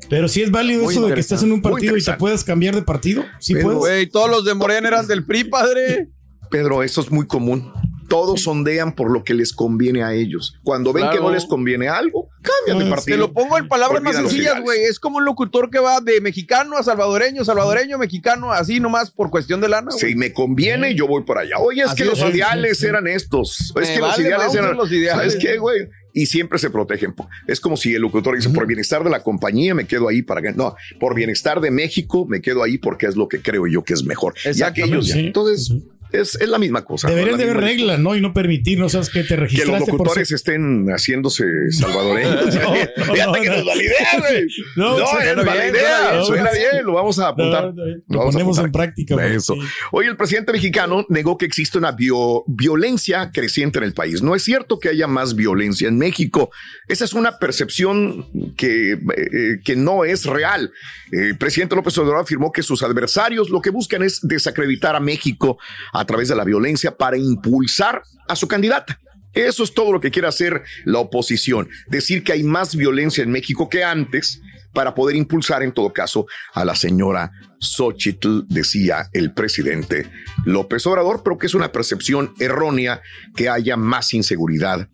Pero 0.09 0.27
si 0.27 0.41
es 0.41 0.51
válido 0.51 0.89
eso 0.89 1.07
de 1.07 1.13
que 1.13 1.19
estás 1.19 1.43
en 1.43 1.51
un 1.51 1.61
partido 1.61 1.97
y 1.97 2.03
te 2.03 2.13
puedes 2.13 2.43
cambiar 2.43 2.75
de 2.75 2.81
partido. 2.81 3.25
Sí 3.39 3.55
puedes. 3.55 3.79
Güey, 3.79 4.07
todos 4.07 4.29
los 4.29 4.45
de 4.45 4.53
Morena 4.53 4.87
eran 4.87 5.07
del 5.07 5.25
PRI, 5.25 5.45
padre. 5.45 6.09
Pedro, 6.49 6.83
eso 6.83 6.99
es 6.99 7.11
muy 7.11 7.27
común 7.27 7.71
todos 8.11 8.41
sondean 8.41 8.93
por 8.93 9.09
lo 9.09 9.23
que 9.23 9.33
les 9.33 9.53
conviene 9.53 10.03
a 10.03 10.13
ellos. 10.13 10.59
Cuando 10.63 10.91
ven 10.91 11.09
que 11.11 11.19
no 11.19 11.31
les 11.31 11.45
conviene 11.45 11.87
algo, 11.87 12.27
cambian 12.41 12.83
de 12.83 12.93
partido. 12.93 13.15
Te 13.15 13.21
lo 13.21 13.31
pongo 13.31 13.57
en 13.57 13.69
palabras 13.69 14.03
más 14.03 14.17
sencillas, 14.17 14.59
güey. 14.61 14.81
Es 14.81 14.99
como 14.99 15.19
un 15.19 15.23
locutor 15.23 15.69
que 15.69 15.79
va 15.79 16.01
de 16.01 16.19
mexicano 16.19 16.75
a 16.75 16.83
salvadoreño, 16.83 17.45
salvadoreño, 17.45 17.97
mexicano, 17.97 18.51
así 18.51 18.81
nomás 18.81 19.11
por 19.11 19.29
cuestión 19.29 19.61
de 19.61 19.69
lana. 19.69 19.91
Si 19.91 20.13
me 20.15 20.33
conviene, 20.33 20.93
yo 20.93 21.07
voy 21.07 21.23
por 21.23 21.37
allá. 21.37 21.57
Oye, 21.59 21.83
es 21.83 21.93
que 21.93 22.03
los 22.03 22.19
ideales 22.19 22.83
eran 22.83 23.07
estos. 23.07 23.73
Es 23.81 23.91
que 23.91 23.99
los 23.99 24.19
ideales 24.19 24.53
eran. 24.55 24.75
Los 24.75 24.91
ideales. 24.91 25.31
¿Sabes 25.31 25.35
qué, 25.37 25.57
güey? 25.57 25.87
y 26.13 26.25
siempre 26.25 26.59
se 26.59 26.69
protegen. 26.69 27.15
Es 27.47 27.61
como 27.61 27.77
si 27.77 27.93
el 27.93 28.01
locutor 28.01 28.35
dice, 28.35 28.49
por 28.49 28.67
bienestar 28.67 29.01
de 29.01 29.09
la 29.09 29.23
compañía 29.23 29.73
me 29.73 29.87
quedo 29.87 30.09
ahí 30.09 30.21
para 30.21 30.41
que... 30.41 30.51
No, 30.51 30.75
por 30.99 31.15
bienestar 31.15 31.61
de 31.61 31.71
México 31.71 32.25
me 32.27 32.41
quedo 32.41 32.63
ahí 32.63 32.77
porque 32.77 33.05
es 33.05 33.15
lo 33.15 33.29
que 33.29 33.41
creo 33.41 33.65
yo 33.65 33.85
que 33.85 33.93
es 33.93 34.03
mejor. 34.03 34.33
Ya 34.53 34.73
que 34.73 34.83
ellos 34.83 35.09
Entonces, 35.11 35.71
es, 36.11 36.35
es 36.35 36.49
la 36.49 36.57
misma 36.57 36.83
cosa. 36.83 37.09
Deberían 37.09 37.37
de 37.37 37.43
haber 37.45 37.57
reglas, 37.57 37.99
¿no? 37.99 38.15
Y 38.15 38.21
no 38.21 38.33
permitir, 38.33 38.79
no 38.79 38.89
sabes 38.89 39.09
que 39.09 39.23
te 39.23 39.35
registraste. 39.35 39.73
Que 39.73 39.79
los 39.79 39.87
locutores 39.87 40.31
estén 40.31 40.87
haciéndose 40.87 41.45
salvadoreños. 41.71 42.55
no, 42.55 43.13
Fíjate 43.13 43.41
que 43.41 43.49
nos 43.49 43.65
la 43.65 43.75
idea, 43.75 44.19
güey. 44.19 44.47
No, 44.75 44.97
no 44.97 45.19
es 45.19 45.35
mala 45.37 45.67
idea. 45.67 46.23
Suena 46.23 46.51
bien, 46.51 46.85
lo 46.85 46.93
vamos 46.93 47.19
a 47.19 47.29
apuntar. 47.29 47.73
lo 48.07 48.21
ponemos 48.21 48.57
en 48.57 48.71
práctica. 48.71 49.25
Eso. 49.25 49.55
Hoy 49.91 50.07
el 50.07 50.17
presidente 50.17 50.51
mexicano 50.51 51.05
negó 51.09 51.37
que 51.37 51.45
existe 51.45 51.77
una 51.77 51.95
violencia 52.47 53.31
creciente 53.31 53.79
en 53.79 53.85
el 53.85 53.93
país. 53.93 54.21
No 54.21 54.35
es 54.35 54.43
cierto 54.43 54.79
que 54.79 54.89
haya 54.89 55.07
más 55.07 55.35
violencia 55.35 55.87
en 55.87 55.97
México. 55.97 56.49
Esa 56.87 57.05
es 57.05 57.13
una 57.13 57.37
percepción 57.37 58.53
que, 58.55 58.93
eh, 58.93 59.59
que 59.63 59.75
no 59.75 60.03
es 60.03 60.25
real. 60.25 60.71
El 61.11 61.37
presidente 61.37 61.75
López 61.75 61.97
Obrador 61.97 62.21
afirmó 62.21 62.51
que 62.51 62.63
sus 62.63 62.83
adversarios 62.83 63.49
lo 63.49 63.61
que 63.61 63.69
buscan 63.69 64.03
es 64.03 64.19
desacreditar 64.21 64.95
a 64.95 64.99
México, 64.99 65.57
a 65.93 66.00
través 66.05 66.27
de 66.27 66.35
la 66.35 66.43
violencia 66.43 66.95
para 66.95 67.17
impulsar 67.17 68.03
a 68.27 68.35
su 68.35 68.47
candidata. 68.47 68.99
Eso 69.33 69.63
es 69.63 69.73
todo 69.73 69.93
lo 69.93 70.01
que 70.01 70.11
quiere 70.11 70.27
hacer 70.27 70.63
la 70.83 70.99
oposición, 70.99 71.69
decir 71.87 72.23
que 72.23 72.33
hay 72.33 72.43
más 72.43 72.75
violencia 72.75 73.23
en 73.23 73.31
México 73.31 73.69
que 73.69 73.83
antes 73.83 74.41
para 74.73 74.93
poder 74.93 75.15
impulsar 75.15 75.63
en 75.63 75.71
todo 75.71 75.91
caso 75.93 76.25
a 76.53 76.65
la 76.65 76.75
señora 76.75 77.31
Xochitl, 77.59 78.47
decía 78.47 79.09
el 79.13 79.33
presidente 79.33 80.09
López 80.45 80.85
Obrador, 80.87 81.21
pero 81.23 81.37
que 81.37 81.47
es 81.47 81.53
una 81.53 81.71
percepción 81.71 82.33
errónea 82.39 83.01
que 83.35 83.49
haya 83.49 83.77
más 83.77 84.13
inseguridad 84.13 84.89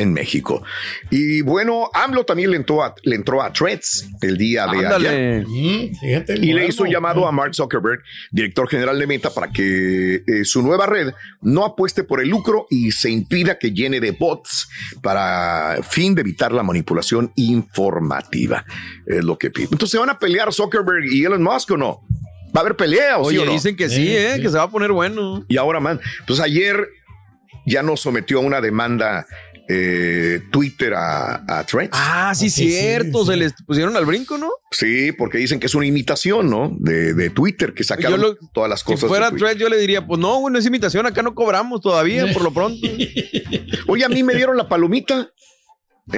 en 0.00 0.12
México. 0.12 0.62
Y 1.10 1.42
bueno, 1.42 1.90
AMLO 1.92 2.24
también 2.24 2.50
le 2.50 2.56
entró 2.56 2.82
a, 2.82 2.94
le 3.02 3.16
entró 3.16 3.42
a 3.42 3.52
Threads 3.52 4.08
el 4.22 4.36
día 4.36 4.66
de 4.66 4.86
ayer. 4.86 5.44
y 5.48 6.52
le 6.52 6.66
hizo 6.66 6.84
un 6.84 6.90
llamado 6.90 7.26
a 7.26 7.32
Mark 7.32 7.54
Zuckerberg, 7.54 8.02
director 8.30 8.68
general 8.68 8.98
de 8.98 9.06
Meta, 9.06 9.30
para 9.30 9.50
que 9.50 10.22
eh, 10.26 10.44
su 10.44 10.62
nueva 10.62 10.86
red 10.86 11.12
no 11.42 11.64
apueste 11.64 12.04
por 12.04 12.20
el 12.20 12.28
lucro 12.28 12.66
y 12.70 12.92
se 12.92 13.10
impida 13.10 13.58
que 13.58 13.72
llene 13.72 14.00
de 14.00 14.12
bots 14.12 14.68
para 15.02 15.78
fin 15.88 16.14
de 16.14 16.22
evitar 16.22 16.52
la 16.52 16.62
manipulación 16.62 17.32
informativa. 17.36 18.64
Es 19.06 19.24
lo 19.24 19.38
que 19.38 19.50
pide. 19.50 19.64
Entonces, 19.64 19.90
¿se 19.90 19.98
van 19.98 20.10
a 20.10 20.18
pelear 20.18 20.52
Zuckerberg 20.52 21.04
y 21.04 21.24
Elon 21.24 21.42
Musk 21.42 21.72
o 21.72 21.76
no? 21.76 22.00
¿Va 22.54 22.60
a 22.60 22.64
haber 22.64 22.76
pelea 22.76 23.18
o 23.18 23.26
Oye, 23.26 23.46
dicen 23.46 23.76
que 23.76 23.88
sí, 23.88 24.08
eh, 24.08 24.38
que 24.42 24.48
se 24.48 24.56
va 24.56 24.64
a 24.64 24.70
poner 24.70 24.90
bueno. 24.90 25.44
Y 25.48 25.56
ahora, 25.56 25.78
man, 25.78 26.00
pues 26.26 26.40
ayer 26.40 26.88
ya 27.66 27.82
nos 27.82 28.00
sometió 28.00 28.38
a 28.38 28.40
una 28.40 28.60
demanda 28.60 29.26
eh, 29.72 30.40
Twitter 30.50 30.94
a, 30.94 31.44
a, 31.46 31.64
Threads. 31.64 31.90
Ah, 31.92 32.32
sí, 32.34 32.50
cierto. 32.50 33.24
Se 33.24 33.36
les 33.36 33.52
pusieron 33.64 33.96
al 33.96 34.04
brinco, 34.04 34.36
¿no? 34.36 34.50
Sí, 34.72 35.12
porque 35.12 35.38
dicen 35.38 35.60
que 35.60 35.66
es 35.66 35.74
una 35.76 35.86
imitación, 35.86 36.50
¿no? 36.50 36.76
De, 36.80 37.14
de 37.14 37.30
Twitter, 37.30 37.72
que 37.72 37.84
sacaron 37.84 38.36
todas 38.52 38.68
las 38.68 38.82
cosas. 38.82 39.02
Si 39.02 39.06
fuera 39.06 39.30
Threads, 39.30 39.60
yo 39.60 39.68
le 39.68 39.78
diría, 39.78 40.04
pues 40.04 40.18
no, 40.18 40.40
bueno, 40.40 40.58
es 40.58 40.66
imitación, 40.66 41.06
acá 41.06 41.22
no 41.22 41.36
cobramos 41.36 41.80
todavía, 41.80 42.26
por 42.32 42.42
lo 42.42 42.52
pronto. 42.52 42.84
Oye, 43.86 44.04
a 44.04 44.08
mí 44.08 44.24
me 44.24 44.34
dieron 44.34 44.56
la 44.56 44.68
palomita. 44.68 45.32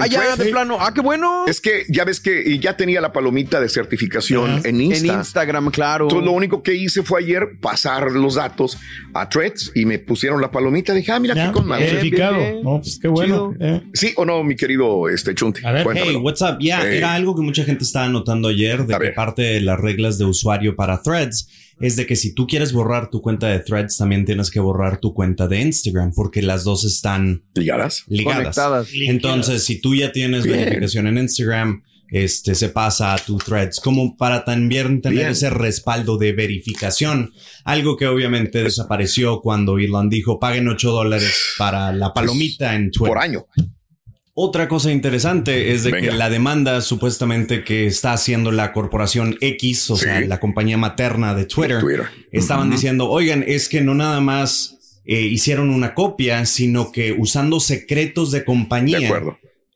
Ah, 0.00 0.06
ya, 0.06 0.37
de 0.37 0.46
plano. 0.46 0.78
Ah, 0.80 0.92
qué 0.94 1.00
bueno. 1.00 1.44
Es 1.46 1.61
que 1.61 1.84
ya 1.88 2.04
ves 2.04 2.20
que 2.20 2.58
ya 2.58 2.76
tenía 2.76 3.00
la 3.00 3.12
palomita 3.12 3.61
de 3.61 3.68
certificación 3.68 4.61
en 4.64 4.80
Instagram. 4.80 5.14
En 5.14 5.20
Instagram, 5.20 5.70
claro. 5.70 6.04
Entonces, 6.06 6.26
lo 6.26 6.32
único 6.32 6.62
que 6.62 6.75
hice 6.75 7.02
fue 7.02 7.20
ayer 7.20 7.56
pasar 7.61 8.11
los 8.12 8.37
datos 8.37 8.78
a 9.14 9.28
Threads 9.28 9.72
y 9.75 9.84
me 9.84 9.99
pusieron 9.99 10.40
la 10.40 10.50
palomita. 10.50 10.94
Dije, 10.94 11.12
ah, 11.12 11.20
mira 11.20 11.34
qué 11.34 11.52
con 11.52 11.68
Certificado. 11.68 12.62
No, 12.62 12.80
pues 12.80 12.99
qué 13.00 13.08
bueno. 13.08 13.54
Eh. 13.61 13.82
Sí 13.92 14.12
o 14.16 14.25
no, 14.25 14.42
mi 14.44 14.56
querido 14.56 15.08
este 15.08 15.34
Chunti. 15.34 15.64
A 15.64 15.72
ver, 15.72 15.87
hey, 15.94 16.16
what's 16.16 16.40
up? 16.40 16.58
Ya, 16.61 16.82
era 16.82 17.14
algo 17.14 17.34
que 17.34 17.42
mucha 17.42 17.64
gente 17.64 17.84
estaba 17.84 18.08
notando 18.08 18.49
ayer 18.49 18.87
de 18.87 18.99
que 18.99 19.12
parte 19.12 19.42
de 19.42 19.61
las 19.61 19.78
reglas 19.78 20.18
de 20.18 20.25
usuario 20.25 20.76
para 20.76 21.02
Threads 21.02 21.49
es 21.83 21.97
de 21.97 22.07
que 22.07 22.17
si 22.17 22.35
tú 22.35 22.47
quieres 22.47 22.73
borrar 22.73 23.11
tu 23.11 23.21
cuenta 23.21 23.49
de 23.49 23.59
Threads, 23.59 23.99
también 23.99 24.25
tienes 24.25 24.51
que 24.51 24.61
borrar 24.61 24.99
tu 24.99 25.12
cuenta 25.12 25.49
de 25.49 25.61
Instagram, 25.61 26.12
porque 26.15 26.41
las 26.41 26.65
dos 26.65 26.85
están 26.85 27.45
ligadas. 27.55 28.05
Ligadas. 28.07 28.57
Entonces, 28.95 29.65
si 29.65 29.81
tú 29.81 29.95
ya 29.95 30.12
tienes 30.12 30.47
verificación 30.47 31.09
en 31.09 31.19
Instagram, 31.19 31.83
este 32.09 32.55
se 32.55 32.69
pasa 32.69 33.15
a 33.15 33.19
tu 33.19 33.39
threads 33.39 33.81
como 33.81 34.19
para 34.19 34.45
también 34.45 35.01
tener 35.01 35.31
ese 35.31 35.49
respaldo 35.49 36.19
de 36.19 36.33
verificación. 36.33 37.33
Algo 37.65 37.97
que 37.97 38.07
obviamente 38.07 38.62
desapareció 38.62 39.41
cuando 39.41 39.79
Elon 39.79 40.11
dijo 40.11 40.39
paguen 40.39 40.69
8 40.69 40.91
dólares 40.93 41.55
para 41.57 41.91
la 41.91 42.12
palomita 42.12 42.75
en 42.75 42.91
Twitter. 42.91 43.09
Por 43.09 43.19
año. 43.19 43.47
Otra 44.35 44.67
cosa 44.67 44.91
interesante 44.91 45.73
es 45.73 45.85
de 45.85 45.93
que 45.93 46.11
la 46.11 46.31
demanda 46.31 46.81
supuestamente 46.81 47.65
que 47.65 47.87
está 47.87 48.15
haciendo 48.15 48.51
la 48.51 48.73
corporación 48.73 49.37
X, 49.43 49.91
o 49.91 49.97
sea, 49.97 50.21
la 50.23 50.41
compañía 50.41 50.79
materna 50.79 51.35
de 51.35 51.45
Twitter, 51.45 51.83
estaban 52.31 52.71
diciendo, 52.71 53.11
oigan, 53.11 53.45
es 53.47 53.69
que 53.69 53.83
no 53.83 53.95
nada 53.95 54.21
más 54.21 55.01
eh, 55.05 55.21
hicieron 55.21 55.69
una 55.69 55.95
copia, 55.95 56.47
sino 56.47 56.93
que 56.93 57.12
usando 57.12 57.61
secretos 57.61 58.31
de 58.31 58.45
compañía, 58.45 59.23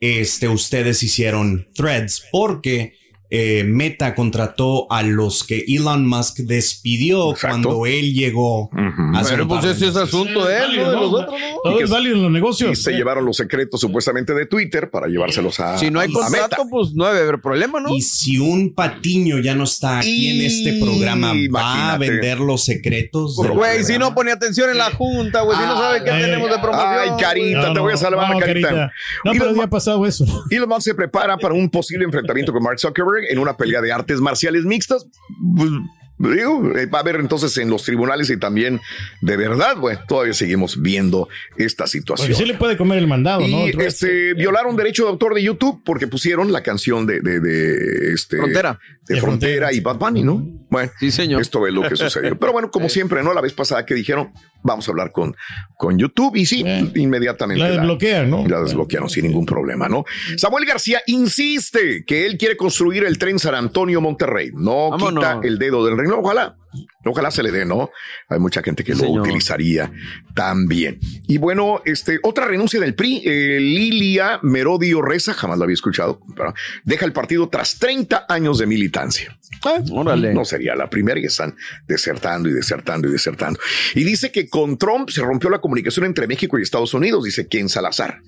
este, 0.01 0.49
ustedes 0.49 1.03
hicieron 1.03 1.69
threads, 1.75 2.25
porque 2.33 2.95
eh, 3.28 3.64
Meta 3.64 4.14
contrató 4.14 4.90
a 4.90 5.02
los 5.02 5.42
que 5.42 5.64
Elon 5.66 6.06
Musk 6.06 6.38
despidió 6.40 7.35
cuando 7.40 7.85
él 7.87 8.14
llegó 8.14 8.71
a 8.73 9.23
Pero 9.28 9.49
pues 9.49 9.64
ese 9.64 9.88
es 9.88 9.97
asunto 9.97 10.47
de 10.47 10.59
él, 10.59 10.76
¿no? 10.76 11.11
¿no? 11.11 11.80
En 11.97 12.23
los 12.23 12.30
negocios. 12.30 12.71
Y 12.73 12.76
se 12.76 12.92
llevaron 12.92 13.25
los 13.25 13.37
secretos 13.37 13.80
supuestamente 13.80 14.33
de 14.35 14.47
Twitter 14.47 14.90
para 14.90 15.09
llevárselos 15.09 15.59
a 15.61 15.76
Si 15.78 15.90
no 15.90 16.00
hay 16.00 16.12
contrato, 16.12 16.66
pues 16.71 16.92
no 16.95 17.06
debe 17.06 17.21
haber 17.21 17.40
problema, 17.40 17.80
¿no? 17.80 17.95
Y 17.95 18.02
si 18.02 18.38
un 18.38 18.75
patiño 18.75 19.38
ya 19.40 19.54
no 19.54 19.64
está 19.64 19.99
aquí 19.99 20.28
en 20.28 20.47
este 20.47 20.80
programa, 20.80 21.33
¿va 21.54 21.95
a 21.95 21.99
vender 21.99 22.38
los 22.38 22.64
secretos? 22.64 23.37
Güey, 23.37 23.83
si 23.85 23.99
no 23.99 24.14
pone 24.14 24.30
atención 24.30 24.71
en 24.71 24.78
la 24.78 24.90
junta, 24.92 25.42
güey, 25.42 25.59
si 25.59 25.64
no 25.64 25.76
sabe 25.76 26.04
qué 26.04 26.11
tenemos 26.11 26.50
de 26.50 26.59
promoción. 26.59 26.97
Ay, 26.99 27.11
Carita, 27.18 27.73
te 27.73 27.80
voy 27.80 27.92
a 27.92 27.97
salvar, 27.97 28.38
Carita. 28.38 28.92
No, 29.25 29.33
pero 29.33 29.50
había 29.50 29.66
pasado 29.66 30.06
eso. 30.06 30.25
Elon 30.50 30.68
Musk 30.68 30.83
se 30.83 30.95
prepara 30.95 31.37
para 31.37 31.54
un 31.54 31.68
posible 31.68 32.04
enfrentamiento 32.04 32.52
con 32.52 32.62
Mark 32.62 32.78
Zuckerberg 32.78 33.15
en 33.28 33.38
una 33.38 33.56
pelea 33.56 33.80
de 33.80 33.92
artes 33.92 34.20
marciales 34.20 34.64
mixtas. 34.64 35.06
Pues, 35.56 35.70
digo, 36.18 36.76
eh, 36.76 36.87
va 36.87 36.99
a 36.99 37.02
haber 37.02 37.16
entonces 37.16 37.56
en 37.58 37.68
los 37.68 37.82
tribunales 37.82 38.30
y 38.30 38.38
también 38.38 38.80
de 39.20 39.37
verdad, 39.37 39.76
bueno, 39.76 40.00
todavía 40.08 40.32
seguimos 40.32 40.80
viendo 40.80 41.28
esta 41.58 41.87
situación. 41.87 42.28
Porque 42.28 42.42
sí 42.42 42.49
le 42.49 42.56
puede 42.56 42.76
comer 42.76 42.99
el 42.99 43.06
mandado, 43.06 43.42
y, 43.42 43.75
¿no? 43.75 43.82
Este, 43.82 44.35
violaron 44.35 44.76
derecho 44.76 45.04
de 45.04 45.11
autor 45.11 45.35
de 45.35 45.42
YouTube 45.42 45.82
porque 45.85 46.06
pusieron 46.06 46.52
la 46.52 46.62
canción 46.62 47.06
de, 47.06 47.20
de, 47.20 48.12
este, 48.12 48.38
Frontera. 48.38 48.78
De, 49.06 49.20
Frontera, 49.20 49.73
y 49.73 49.80
Bad 49.80 49.96
Bunny, 49.96 50.23
¿no? 50.23 50.42
Bueno, 50.70 50.90
sí, 50.99 51.11
señor. 51.11 51.40
esto 51.42 51.66
es 51.66 51.75
lo 51.75 51.82
que 51.82 51.96
sucedió. 51.96 52.37
Pero 52.38 52.52
bueno, 52.52 52.70
como 52.70 52.88
siempre, 52.88 53.23
¿no? 53.23 53.35
La 53.35 53.40
vez 53.40 53.52
pasada 53.52 53.85
que 53.85 53.94
dijeron, 53.94 54.32
vamos 54.66 54.88
a 54.88 54.90
hablar 54.90 55.12
con, 55.12 55.35
con 55.76 55.99
YouTube 55.99 56.37
y 56.37 56.46
sí, 56.46 56.64
inmediatamente. 56.94 57.62
La 57.62 57.70
desbloquean, 57.70 58.28
¿no? 58.28 58.46
La 58.46 58.61
desbloquearon 58.61 59.08
sin 59.08 59.26
ningún 59.26 59.46
problema, 59.46 59.88
¿no? 59.88 60.04
Samuel 60.37 60.66
García 60.66 61.00
insiste 61.06 62.04
que 62.04 62.26
él 62.26 62.37
quiere 62.37 62.56
construir 62.56 63.04
el 63.04 63.18
tren 63.18 63.38
San 63.38 63.54
Antonio 63.54 64.00
Monterrey. 64.00 64.50
No 64.52 64.90
quita 64.99 65.40
el 65.42 65.58
dedo 65.58 65.85
del 65.85 65.96
reino. 65.96 66.18
Ojalá, 66.18 66.56
Ojalá 67.04 67.30
se 67.30 67.42
le 67.42 67.50
dé, 67.50 67.64
¿no? 67.64 67.90
Hay 68.28 68.38
mucha 68.38 68.62
gente 68.62 68.85
que 68.85 68.95
lo 68.95 69.11
utilizaría 69.11 69.90
también. 70.35 70.99
Y 71.26 71.38
bueno, 71.38 71.83
este, 71.85 72.18
otra 72.23 72.47
renuncia 72.47 72.80
del 72.80 72.95
PRI, 72.95 73.23
eh, 73.25 73.59
Lilia 73.61 74.40
Merodio 74.42 75.02
Reza, 75.02 75.35
jamás 75.35 75.59
la 75.59 75.64
había 75.64 75.75
escuchado, 75.75 76.21
pero 76.37 76.54
deja 76.85 77.04
el 77.04 77.12
partido 77.12 77.49
tras 77.49 77.78
30 77.78 78.26
años 78.28 78.59
de 78.59 78.66
militancia. 78.66 79.38
Ah, 79.64 79.78
no 79.88 80.45
sería 80.45 80.75
la 80.75 80.90
primera 80.90 81.18
y 81.18 81.25
están 81.25 81.56
desertando 81.87 82.49
y 82.49 82.52
desertando 82.52 83.09
y 83.09 83.12
desertando. 83.12 83.59
Y 83.95 84.04
dice 84.04 84.30
que 84.30 84.49
con 84.49 84.78
Trump 84.78 85.11
se 85.11 85.23
rompió 85.23 85.50
la 85.50 85.61
comunicación 85.61 86.06
entre 86.06 86.26
México 86.26 86.59
y 86.59 86.62
Estados 86.62 86.95
Unidos, 86.95 87.25
dice 87.25 87.47
Ken 87.47 87.68
Salazar 87.68 88.21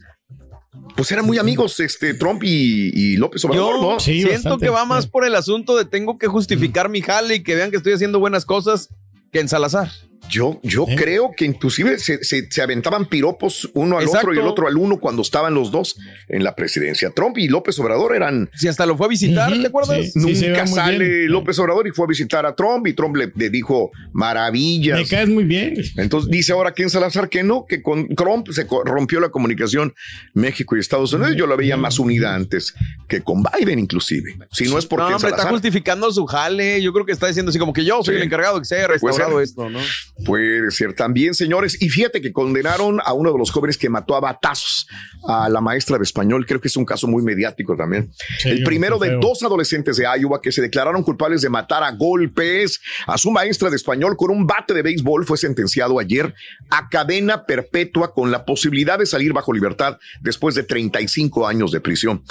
pues 0.99 1.13
eran 1.13 1.25
muy 1.25 1.39
amigos 1.39 1.79
este 1.79 2.13
Trump 2.13 2.43
y, 2.43 3.17
López 3.19 3.45
Obrador, 3.45 3.81
¿no? 3.81 4.01
siento 4.01 4.59
que 4.59 4.69
va 4.69 4.85
más 4.85 5.07
por 5.07 5.25
el 5.25 5.37
asunto 5.37 5.77
de 5.77 5.85
tengo 5.85 6.19
que 6.19 6.27
justificar 6.27 6.89
mi 6.89 7.03
jale 7.03 7.37
y 7.37 7.43
que 7.45 7.55
vean 7.55 7.71
que 7.71 7.77
estoy 7.77 7.93
haciendo 7.93 8.19
buenas 8.19 8.45
cosas 8.45 8.89
que 9.31 9.39
en 9.39 9.49
Salazar. 9.49 9.93
Yo, 10.29 10.61
yo 10.63 10.87
¿Eh? 10.89 10.97
creo 10.97 11.31
que 11.37 11.45
inclusive 11.45 11.99
se, 11.99 12.23
se, 12.25 12.63
aventaban 12.63 13.07
piropos 13.07 13.71
uno 13.75 13.99
al 13.99 14.09
otro 14.09 14.35
y 14.35 14.39
el 14.39 14.47
otro 14.47 14.67
al 14.67 14.77
uno 14.77 14.99
cuando 14.99 15.23
estaban 15.23 15.55
los 15.55 15.71
dos 15.71 15.97
en 16.29 16.45
la 16.45 16.55
presidencia. 16.55 17.11
Trump 17.11 17.39
y 17.39 17.49
López 17.49 17.79
Obrador 17.79 18.15
eran. 18.15 18.51
Si 18.55 18.69
hasta 18.69 18.87
lo 18.87 18.97
fue 18.97 19.07
a 19.07 19.09
visitar, 19.09 19.53
¿te 19.53 19.67
acuerdas? 19.67 20.15
Nunca 20.17 20.67
sale 20.67 21.29
López 21.29 21.59
Obrador 21.59 21.87
y 21.87 21.91
fue 21.91 22.05
a 22.05 22.09
visitar 22.09 22.47
a 22.47 22.55
Trump 22.55 22.87
y 22.87 22.93
Trump 22.93 23.17
le, 23.17 23.51
dijo 23.51 23.91
maravillas. 24.13 24.99
Me 24.99 25.07
caes 25.07 25.29
muy 25.29 25.45
bien. 25.45 25.75
Entonces 25.97 26.31
dice 26.31 26.53
ahora 26.53 26.75
Ken 26.75 26.91
Salazar 26.91 27.29
que 27.29 27.43
no, 27.43 27.67
que 27.67 27.83
con 27.83 28.09
Trump 28.15 28.49
se 28.51 28.67
rompió 28.85 29.21
la 29.21 29.31
comunicación 29.31 29.95
México 30.35 30.77
y 30.77 30.81
Estados 30.81 31.13
Unidos. 31.13 31.37
Yo 31.37 31.47
la 31.47 31.57
veía 31.57 31.77
más 31.77 31.99
unida 31.99 32.35
antes 32.35 32.75
que 33.09 33.23
con 33.23 33.43
Biden, 33.43 33.79
inclusive. 33.79 34.37
Si 34.53 34.65
no 34.65 34.79
es 34.79 34.87
porque. 34.87 35.11
No, 35.11 35.17
hombre, 35.17 35.31
está 35.31 35.49
justificando 35.49 36.11
su 36.13 36.27
jale. 36.27 36.83
Yo 36.83 36.93
creo 36.93 37.07
que 37.07 37.13
está 37.13 37.27
diciendo 37.27 37.51
así 37.51 37.59
como 37.59 37.73
que 37.73 37.85
yo 37.85 38.03
soy 38.03 38.17
el 38.17 38.23
encargado 38.23 38.59
que 38.59 38.65
se 38.65 38.77
haya 38.77 38.89
restaurado 38.89 39.41
esto, 39.41 39.71
¿no? 39.71 39.81
Puede 40.25 40.71
ser 40.71 40.95
también, 40.95 41.35
señores. 41.35 41.81
Y 41.81 41.89
fíjate 41.89 42.21
que 42.21 42.33
condenaron 42.33 43.01
a 43.05 43.13
uno 43.13 43.33
de 43.33 43.39
los 43.39 43.51
jóvenes 43.51 43.79
que 43.79 43.89
mató 43.89 44.17
a 44.17 44.21
batazos 44.21 44.87
a 45.29 45.49
la 45.49 45.61
maestra 45.61 45.97
de 45.97 46.05
español. 46.05 46.45
Creo 46.47 46.61
que 46.61 46.69
es 46.69 46.77
un 46.77 46.85
caso 46.85 47.07
muy 47.07 47.23
mediático 47.23 47.77
también. 47.77 48.11
el 48.45 48.63
primero 48.65 48.99
de 48.99 49.17
dos 49.21 49.43
adolescentes 49.43 49.97
de 49.97 50.07
Iowa 50.19 50.43
que 50.43 50.53
se 50.53 50.61
declararon 50.61 51.03
culpables 51.03 51.43
de 51.43 51.49
matar 51.49 51.83
a 51.83 51.93
golpes 51.93 52.81
a 53.07 53.17
su 53.19 53.31
maestra 53.31 53.71
de 53.71 53.77
español 53.77 54.17
con 54.17 54.31
un 54.31 54.47
bate 54.47 54.75
de 54.75 54.83
béisbol 54.83 55.25
fue 55.25 55.39
sentenciado 55.39 55.99
ayer 55.99 56.35
a 56.71 56.89
cadena 56.89 57.47
perpetua 57.47 58.13
con 58.13 58.31
la 58.31 58.45
posibilidad 58.45 58.99
de 58.99 59.07
salir 59.07 59.33
bajo 59.33 59.53
libertad 59.53 59.99
después 60.21 60.55
de 60.55 60.63
35 60.63 61.47
años 61.47 61.73
de 61.73 61.81
prisión. 61.81 62.23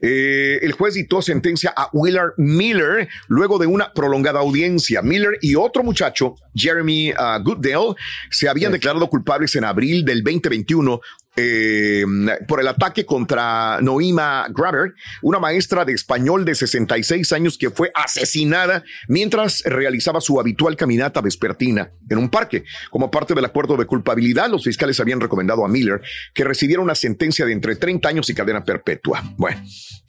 Eh, 0.00 0.58
el 0.62 0.72
juez 0.72 0.94
dictó 0.94 1.22
sentencia 1.22 1.72
a 1.76 1.88
Willard 1.92 2.32
Miller 2.36 3.08
luego 3.28 3.58
de 3.58 3.66
una 3.66 3.92
prolongada 3.92 4.40
audiencia. 4.40 5.02
Miller 5.02 5.38
y 5.40 5.54
otro 5.54 5.82
muchacho, 5.82 6.36
Jeremy 6.54 7.12
uh, 7.12 7.42
Goodell, 7.42 7.94
se 8.30 8.48
habían 8.48 8.72
declarado 8.72 9.08
culpables 9.08 9.54
en 9.56 9.64
abril 9.64 10.04
del 10.04 10.22
2021 10.22 11.00
eh, 11.36 12.04
por 12.46 12.60
el 12.60 12.68
ataque 12.68 13.04
contra 13.04 13.80
Noima 13.80 14.46
Graber, 14.50 14.94
una 15.22 15.38
maestra 15.38 15.84
de 15.84 15.92
español 15.92 16.44
de 16.44 16.54
66 16.54 17.32
años 17.32 17.58
que 17.58 17.70
fue 17.70 17.90
asesinada 17.94 18.84
mientras 19.08 19.62
realizaba 19.64 20.20
su 20.20 20.38
habitual 20.38 20.76
caminata 20.76 21.20
vespertina 21.20 21.90
en 22.08 22.18
un 22.18 22.28
parque. 22.28 22.64
Como 22.90 23.10
parte 23.10 23.34
del 23.34 23.44
acuerdo 23.44 23.76
de 23.76 23.86
culpabilidad, 23.86 24.48
los 24.48 24.64
fiscales 24.64 25.00
habían 25.00 25.20
recomendado 25.20 25.64
a 25.64 25.68
Miller 25.68 26.00
que 26.32 26.44
recibiera 26.44 26.82
una 26.82 26.94
sentencia 26.94 27.44
de 27.44 27.52
entre 27.52 27.76
30 27.76 28.08
años 28.08 28.30
y 28.30 28.34
cadena 28.34 28.64
perpetua. 28.64 29.22
Bueno, 29.36 29.62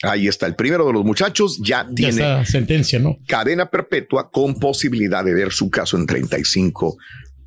ahí 0.04 0.28
está. 0.28 0.46
El 0.46 0.56
primero 0.56 0.86
de 0.86 0.94
los 0.94 1.04
muchachos 1.04 1.60
ya, 1.62 1.88
tiene 1.96 2.46
sentencia, 2.46 3.00
¿no? 3.00 3.18
Cadena 3.28 3.70
perpetua 3.70 4.30
con 4.30 4.60
posibilidad 4.60 5.24
de 5.24 5.34
ver 5.34 5.52
su 5.52 5.70
caso 5.70 5.98
en 5.98 6.06
35 6.06 6.98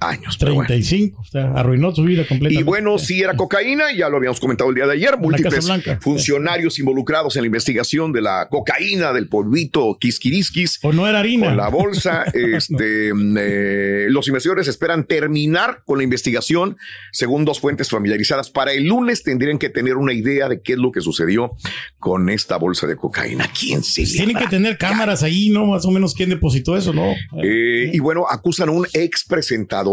años. 0.01 0.39
35, 0.39 1.21
o 1.21 1.25
sea, 1.25 1.53
arruinó 1.53 1.95
su 1.95 2.03
vida 2.05 2.23
completamente. 2.23 2.61
Y 2.61 2.63
bueno, 2.63 2.99
si 2.99 3.21
era 3.23 3.35
cocaína, 3.35 3.93
ya 3.93 4.09
lo 4.09 4.17
habíamos 4.17 4.39
comentado 4.41 4.71
el 4.71 4.77
día 4.77 4.87
de 4.87 4.93
ayer, 4.93 5.19
múltiples 5.19 5.69
funcionarios 6.01 6.79
involucrados 6.79 7.37
en 7.37 7.43
la 7.43 7.47
investigación 7.47 8.13
de 8.13 8.23
la 8.23 8.49
cocaína, 8.49 9.13
del 9.13 9.29
polvito 9.29 9.97
quisquiriskis. 9.99 10.79
O 10.83 10.93
no 10.93 11.07
era 11.07 11.21
harina. 11.21 11.49
Con 11.49 11.57
la 11.57 11.69
bolsa, 11.69 12.23
este, 12.35 13.09
eh, 13.11 14.07
los 14.11 14.29
investigadores 14.29 14.69
esperan 14.69 15.05
terminar 15.05 15.83
con 15.85 15.99
la 15.99 16.05
investigación, 16.05 16.77
según 17.13 17.45
dos 17.45 17.61
fuentes 17.61 17.91
familiarizadas. 17.91 18.51
Para 18.51 18.73
el 18.73 18.85
lunes 18.85 19.23
tendrían 19.23 19.59
que 19.59 19.69
tener 19.69 19.97
una 19.97 20.13
idea 20.13 20.49
de 20.49 20.61
qué 20.63 20.75
es 20.75 20.79
lo 20.79 20.93
que 20.93 21.01
sucedió 21.01 21.51
con 21.99 22.29
esta 22.29 22.57
bolsa 22.57 22.87
de 22.87 22.97
cocaína. 22.97 23.51
¿Quién 23.59 23.83
se 23.83 24.05
Tienen 24.05 24.37
que 24.37 24.47
tener 24.47 24.79
cámaras 24.79 25.23
ahí, 25.23 25.51
¿no? 25.51 25.67
Más 25.67 25.85
o 25.85 25.91
menos 25.91 26.15
quién 26.15 26.31
depositó 26.31 26.77
eso, 26.77 26.93
¿no? 26.93 27.15
Eh, 27.43 27.91
y 27.93 27.99
bueno, 27.99 28.27
acusan 28.29 28.69
a 28.69 28.73
un 28.73 28.87
ex 28.93 29.25
presentador 29.25 29.88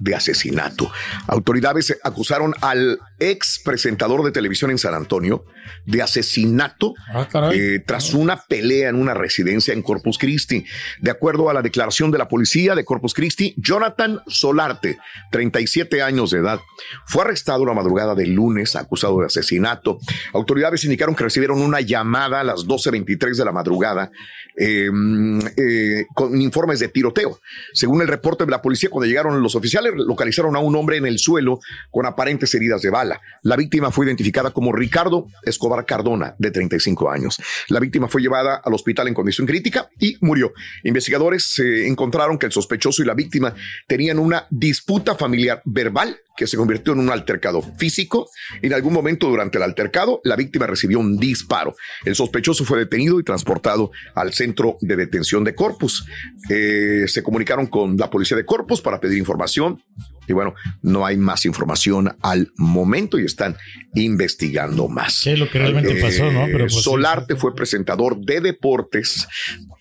de 0.00 0.14
asesinato. 0.14 0.90
Autoridades 1.26 1.96
acusaron 2.02 2.54
al 2.60 2.98
ex 3.18 3.60
presentador 3.64 4.24
de 4.24 4.32
televisión 4.32 4.70
en 4.70 4.78
San 4.78 4.94
Antonio 4.94 5.44
de 5.86 6.02
asesinato 6.02 6.94
ah, 7.12 7.26
eh, 7.52 7.82
tras 7.84 8.14
una 8.14 8.36
pelea 8.36 8.88
en 8.88 8.96
una 8.96 9.14
residencia 9.14 9.74
en 9.74 9.82
Corpus 9.82 10.18
Christi. 10.18 10.64
De 11.00 11.10
acuerdo 11.10 11.50
a 11.50 11.54
la 11.54 11.62
declaración 11.62 12.10
de 12.10 12.18
la 12.18 12.28
policía 12.28 12.74
de 12.74 12.84
Corpus 12.84 13.14
Christi, 13.14 13.54
Jonathan 13.56 14.20
Solarte, 14.26 14.98
37 15.30 16.02
años 16.02 16.30
de 16.30 16.38
edad, 16.38 16.60
fue 17.06 17.22
arrestado 17.22 17.64
la 17.64 17.74
madrugada 17.74 18.14
del 18.14 18.32
lunes 18.32 18.76
acusado 18.76 19.20
de 19.20 19.26
asesinato. 19.26 19.98
Autoridades 20.32 20.84
indicaron 20.84 21.14
que 21.14 21.24
recibieron 21.24 21.60
una 21.60 21.80
llamada 21.80 22.40
a 22.40 22.44
las 22.44 22.66
12.23 22.66 23.36
de 23.36 23.44
la 23.44 23.52
madrugada 23.52 24.10
em, 24.56 25.40
eh, 25.56 26.06
con 26.14 26.40
informes 26.40 26.80
de 26.80 26.88
tiroteo. 26.88 27.40
Según 27.72 28.02
el 28.02 28.08
reporte 28.08 28.44
de 28.44 28.50
la 28.50 28.62
policía, 28.62 28.90
cuando 28.90 29.06
llegaron 29.06 29.42
los 29.42 29.54
oficiales, 29.54 29.92
localizaron 29.96 30.56
a 30.56 30.58
un 30.58 30.76
hombre 30.76 30.96
en 30.96 31.06
el 31.06 31.18
suelo 31.18 31.60
con 31.90 32.06
aparentes 32.06 32.54
heridas 32.54 32.82
de 32.82 32.90
bala. 32.90 33.20
La 33.42 33.56
víctima 33.56 33.90
fue 33.90 34.06
identificada 34.06 34.50
como 34.50 34.72
Ricardo 34.72 35.26
Escobar 35.44 35.59
Cardona, 35.86 36.34
de 36.38 36.50
35 36.50 37.10
años. 37.10 37.40
La 37.68 37.80
víctima 37.80 38.08
fue 38.08 38.22
llevada 38.22 38.60
al 38.64 38.74
hospital 38.74 39.08
en 39.08 39.14
condición 39.14 39.46
crítica 39.46 39.90
y 39.98 40.16
murió. 40.20 40.52
Investigadores 40.84 41.58
eh, 41.58 41.86
encontraron 41.86 42.38
que 42.38 42.46
el 42.46 42.52
sospechoso 42.52 43.02
y 43.02 43.06
la 43.06 43.14
víctima 43.14 43.54
tenían 43.86 44.18
una 44.18 44.46
disputa 44.50 45.14
familiar 45.14 45.62
verbal 45.64 46.20
que 46.40 46.46
se 46.46 46.56
convirtió 46.56 46.94
en 46.94 47.00
un 47.00 47.10
altercado 47.10 47.60
físico. 47.76 48.30
En 48.62 48.72
algún 48.72 48.94
momento 48.94 49.28
durante 49.28 49.58
el 49.58 49.62
altercado, 49.62 50.22
la 50.24 50.36
víctima 50.36 50.66
recibió 50.66 50.98
un 50.98 51.18
disparo. 51.18 51.76
El 52.02 52.14
sospechoso 52.14 52.64
fue 52.64 52.78
detenido 52.78 53.20
y 53.20 53.24
transportado 53.24 53.90
al 54.14 54.32
centro 54.32 54.78
de 54.80 54.96
detención 54.96 55.44
de 55.44 55.54
Corpus. 55.54 56.06
Eh, 56.48 57.04
se 57.08 57.22
comunicaron 57.22 57.66
con 57.66 57.98
la 57.98 58.08
policía 58.08 58.38
de 58.38 58.46
Corpus 58.46 58.80
para 58.80 59.00
pedir 59.00 59.18
información 59.18 59.82
y 60.26 60.32
bueno, 60.32 60.54
no 60.80 61.04
hay 61.04 61.18
más 61.18 61.44
información 61.44 62.16
al 62.22 62.50
momento 62.56 63.18
y 63.18 63.26
están 63.26 63.58
investigando 63.94 64.88
más. 64.88 65.12
Sí, 65.12 65.36
lo 65.36 65.50
que 65.50 65.58
realmente 65.58 66.00
pasó, 66.00 66.30
¿no? 66.32 66.46
Pero 66.46 66.68
pues, 66.68 66.82
Solarte 66.82 67.36
fue 67.36 67.54
presentador 67.54 68.18
de 68.18 68.40
deportes 68.40 69.28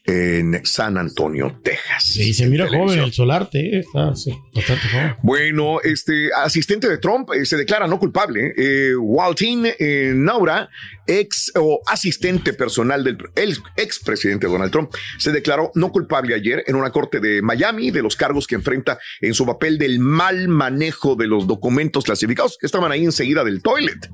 en 0.09 0.65
San 0.65 0.97
Antonio, 0.97 1.59
Texas. 1.63 2.03
Sí, 2.03 2.33
se 2.33 2.47
mira 2.47 2.67
joven 2.67 2.97
el 2.97 3.13
Solarte, 3.13 3.59
eh, 3.59 3.79
está 3.81 4.05
bastante 4.05 4.87
joven. 4.91 5.15
Bueno, 5.21 5.79
este 5.83 6.31
asistente 6.33 6.89
de 6.89 6.97
Trump 6.97 7.29
eh, 7.33 7.45
se 7.45 7.57
declara 7.57 7.85
no 7.85 7.99
culpable. 7.99 8.53
Eh, 8.57 8.95
Waltin 8.95 9.67
eh, 9.77 10.11
Naura, 10.15 10.69
ex 11.05 11.51
o 11.55 11.81
asistente 11.85 12.53
personal 12.53 13.03
del 13.03 13.17
el 13.35 13.55
ex 13.77 13.99
presidente 13.99 14.47
Donald 14.47 14.71
Trump, 14.71 14.91
se 15.19 15.31
declaró 15.31 15.71
no 15.75 15.91
culpable 15.91 16.33
ayer 16.33 16.63
en 16.65 16.75
una 16.75 16.89
corte 16.89 17.19
de 17.19 17.43
Miami 17.43 17.91
de 17.91 18.01
los 18.01 18.15
cargos 18.15 18.47
que 18.47 18.55
enfrenta 18.55 18.97
en 19.21 19.35
su 19.35 19.45
papel 19.45 19.77
del 19.77 19.99
mal 19.99 20.47
manejo 20.47 21.15
de 21.15 21.27
los 21.27 21.45
documentos 21.45 22.03
clasificados 22.03 22.57
que 22.59 22.65
estaban 22.65 22.91
ahí 22.91 23.05
enseguida 23.05 23.43
del 23.43 23.61
toilet. 23.61 24.09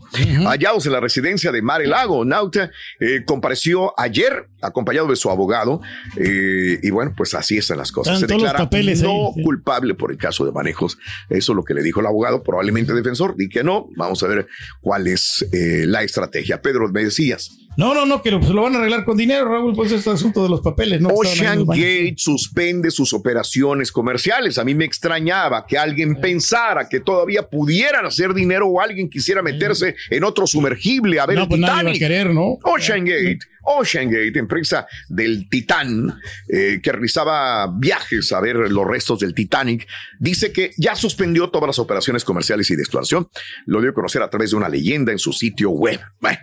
Hallados 0.46 0.86
en 0.86 0.92
la 0.92 1.00
residencia 1.00 1.54
de 1.54 1.62
Mar 1.62 1.86
Lago, 1.86 2.26
Nauta 2.26 2.72
compareció 3.26 3.98
ayer 4.00 4.50
acompañado 4.62 5.08
de 5.08 5.16
su 5.16 5.30
abogado 5.30 5.82
eh, 6.18 6.80
y 6.82 6.90
bueno, 6.90 7.14
pues 7.16 7.34
así 7.34 7.58
están 7.58 7.78
las 7.78 7.92
cosas. 7.92 8.20
Se 8.20 8.28
declara 8.28 8.70
no 9.02 9.34
culpable 9.44 9.94
por 9.94 10.12
el 10.12 10.18
caso 10.18 10.46
de 10.46 10.52
manejos. 10.52 10.98
Eso 11.30 11.52
es 11.52 11.56
lo 11.56 11.64
que 11.64 11.74
le 11.74 11.84
dijo 11.84 12.00
el 12.00 12.06
abogado, 12.06 12.44
probablemente 12.44 12.94
defensor. 12.94 13.36
Di 13.36 13.50
que 13.50 13.64
no. 13.64 13.90
Vamos 13.96 14.22
a 14.24 14.28
ver 14.28 14.48
cuál 14.82 15.08
es 15.08 15.46
eh, 15.52 15.86
la 15.88 16.04
estrategia. 16.04 16.62
Pedro, 16.62 16.90
me 16.90 17.04
decías. 17.04 17.52
No, 17.78 17.94
no, 17.94 18.06
no, 18.06 18.22
que 18.22 18.32
lo, 18.32 18.40
pues, 18.40 18.52
lo, 18.52 18.62
van 18.62 18.76
a 18.76 18.80
arreglar 18.80 19.04
con 19.04 19.18
dinero, 19.18 19.46
Raúl, 19.46 19.74
pues 19.76 19.92
este 19.92 20.10
asunto 20.10 20.44
de 20.44 20.50
los 20.50 20.62
papeles, 20.62 21.02
¿no? 21.02 21.10
Ocean 21.10 21.66
Gate 21.66 22.16
suspende 22.18 22.90
sus 22.92 23.14
operaciones 23.14 23.92
comerciales. 23.92 24.58
A 24.58 24.64
mí 24.64 24.74
me 24.74 24.86
extrañaba 24.86 25.66
que 25.66 25.78
alguien 25.78 26.16
pensara 26.16 26.88
que 26.88 27.02
todavía 27.02 27.44
pudieran 27.44 28.06
hacer 28.06 28.34
dinero 28.34 28.68
o 28.68 28.80
alguien 28.80 29.10
quisiera 29.10 29.42
meterse 29.42 29.96
en 30.10 30.24
otro 30.24 30.48
sumergible 30.48 31.20
a 31.20 31.26
ver 31.26 31.40
el 31.40 31.48
pues 31.48 31.60
Titanic. 31.60 32.00
querer, 32.00 32.34
¿no? 32.34 32.58
Ocean 32.64 33.04
Gate. 33.06 33.40
Ocean 33.66 34.10
Gate, 34.10 34.38
empresa 34.38 34.88
del 35.10 35.50
Titán, 35.50 36.20
eh, 36.48 36.80
que 36.82 36.92
realizaba 36.92 37.68
viajes 37.68 38.32
a 38.32 38.40
ver 38.40 38.56
los 38.56 38.88
restos 38.88 39.20
del 39.20 39.34
Titanic, 39.34 39.88
dice 40.20 40.52
que 40.52 40.72
ya 40.78 40.96
suspendió 40.96 41.50
todas 41.50 41.68
las 41.68 41.80
operaciones 41.80 42.24
comerciales 42.24 42.70
y 42.70 42.76
de 42.76 42.84
exploración. 42.84 43.28
Lo 43.66 43.82
dio 43.82 43.90
a 43.90 43.94
conocer 43.94 44.22
a 44.22 44.30
través 44.30 44.52
de 44.52 44.58
una 44.58 44.70
leyenda 44.70 45.12
en 45.12 45.20
su 45.20 45.34
sitio 45.34 45.72
web. 45.72 46.00
Bueno, 46.22 46.38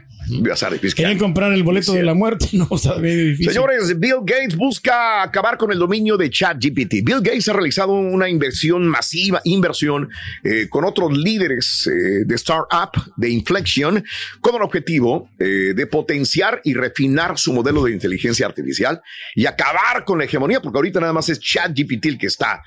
Quieren 0.94 1.18
comprar 1.18 1.52
el 1.52 1.62
boleto 1.62 1.92
de 1.92 2.02
la 2.02 2.14
muerte, 2.14 2.48
no, 2.52 2.68
está 2.70 2.98
difícil. 2.98 3.52
Señores, 3.52 3.98
Bill 3.98 4.20
Gates 4.24 4.56
busca 4.56 5.22
acabar 5.22 5.56
con 5.56 5.72
el 5.72 5.78
dominio 5.78 6.16
de 6.16 6.30
ChatGPT. 6.30 7.04
Bill 7.04 7.20
Gates 7.22 7.48
ha 7.48 7.52
realizado 7.52 7.92
una 7.92 8.28
inversión 8.28 8.86
masiva, 8.86 9.40
inversión 9.44 10.08
eh, 10.44 10.68
con 10.68 10.84
otros 10.84 11.16
líderes 11.16 11.86
eh, 11.86 12.24
de 12.24 12.34
startup 12.36 12.90
de 13.16 13.30
Inflection, 13.30 14.04
con 14.40 14.54
el 14.54 14.62
objetivo 14.62 15.28
eh, 15.38 15.72
de 15.74 15.86
potenciar 15.86 16.60
y 16.64 16.74
refinar 16.74 17.38
su 17.38 17.52
modelo 17.52 17.84
de 17.84 17.92
inteligencia 17.92 18.46
artificial 18.46 19.00
y 19.34 19.46
acabar 19.46 20.04
con 20.04 20.18
la 20.18 20.24
hegemonía, 20.24 20.60
porque 20.60 20.78
ahorita 20.78 21.00
nada 21.00 21.12
más 21.12 21.28
es 21.28 21.40
ChatGPT 21.40 22.06
el 22.06 22.18
que 22.18 22.26
está 22.26 22.62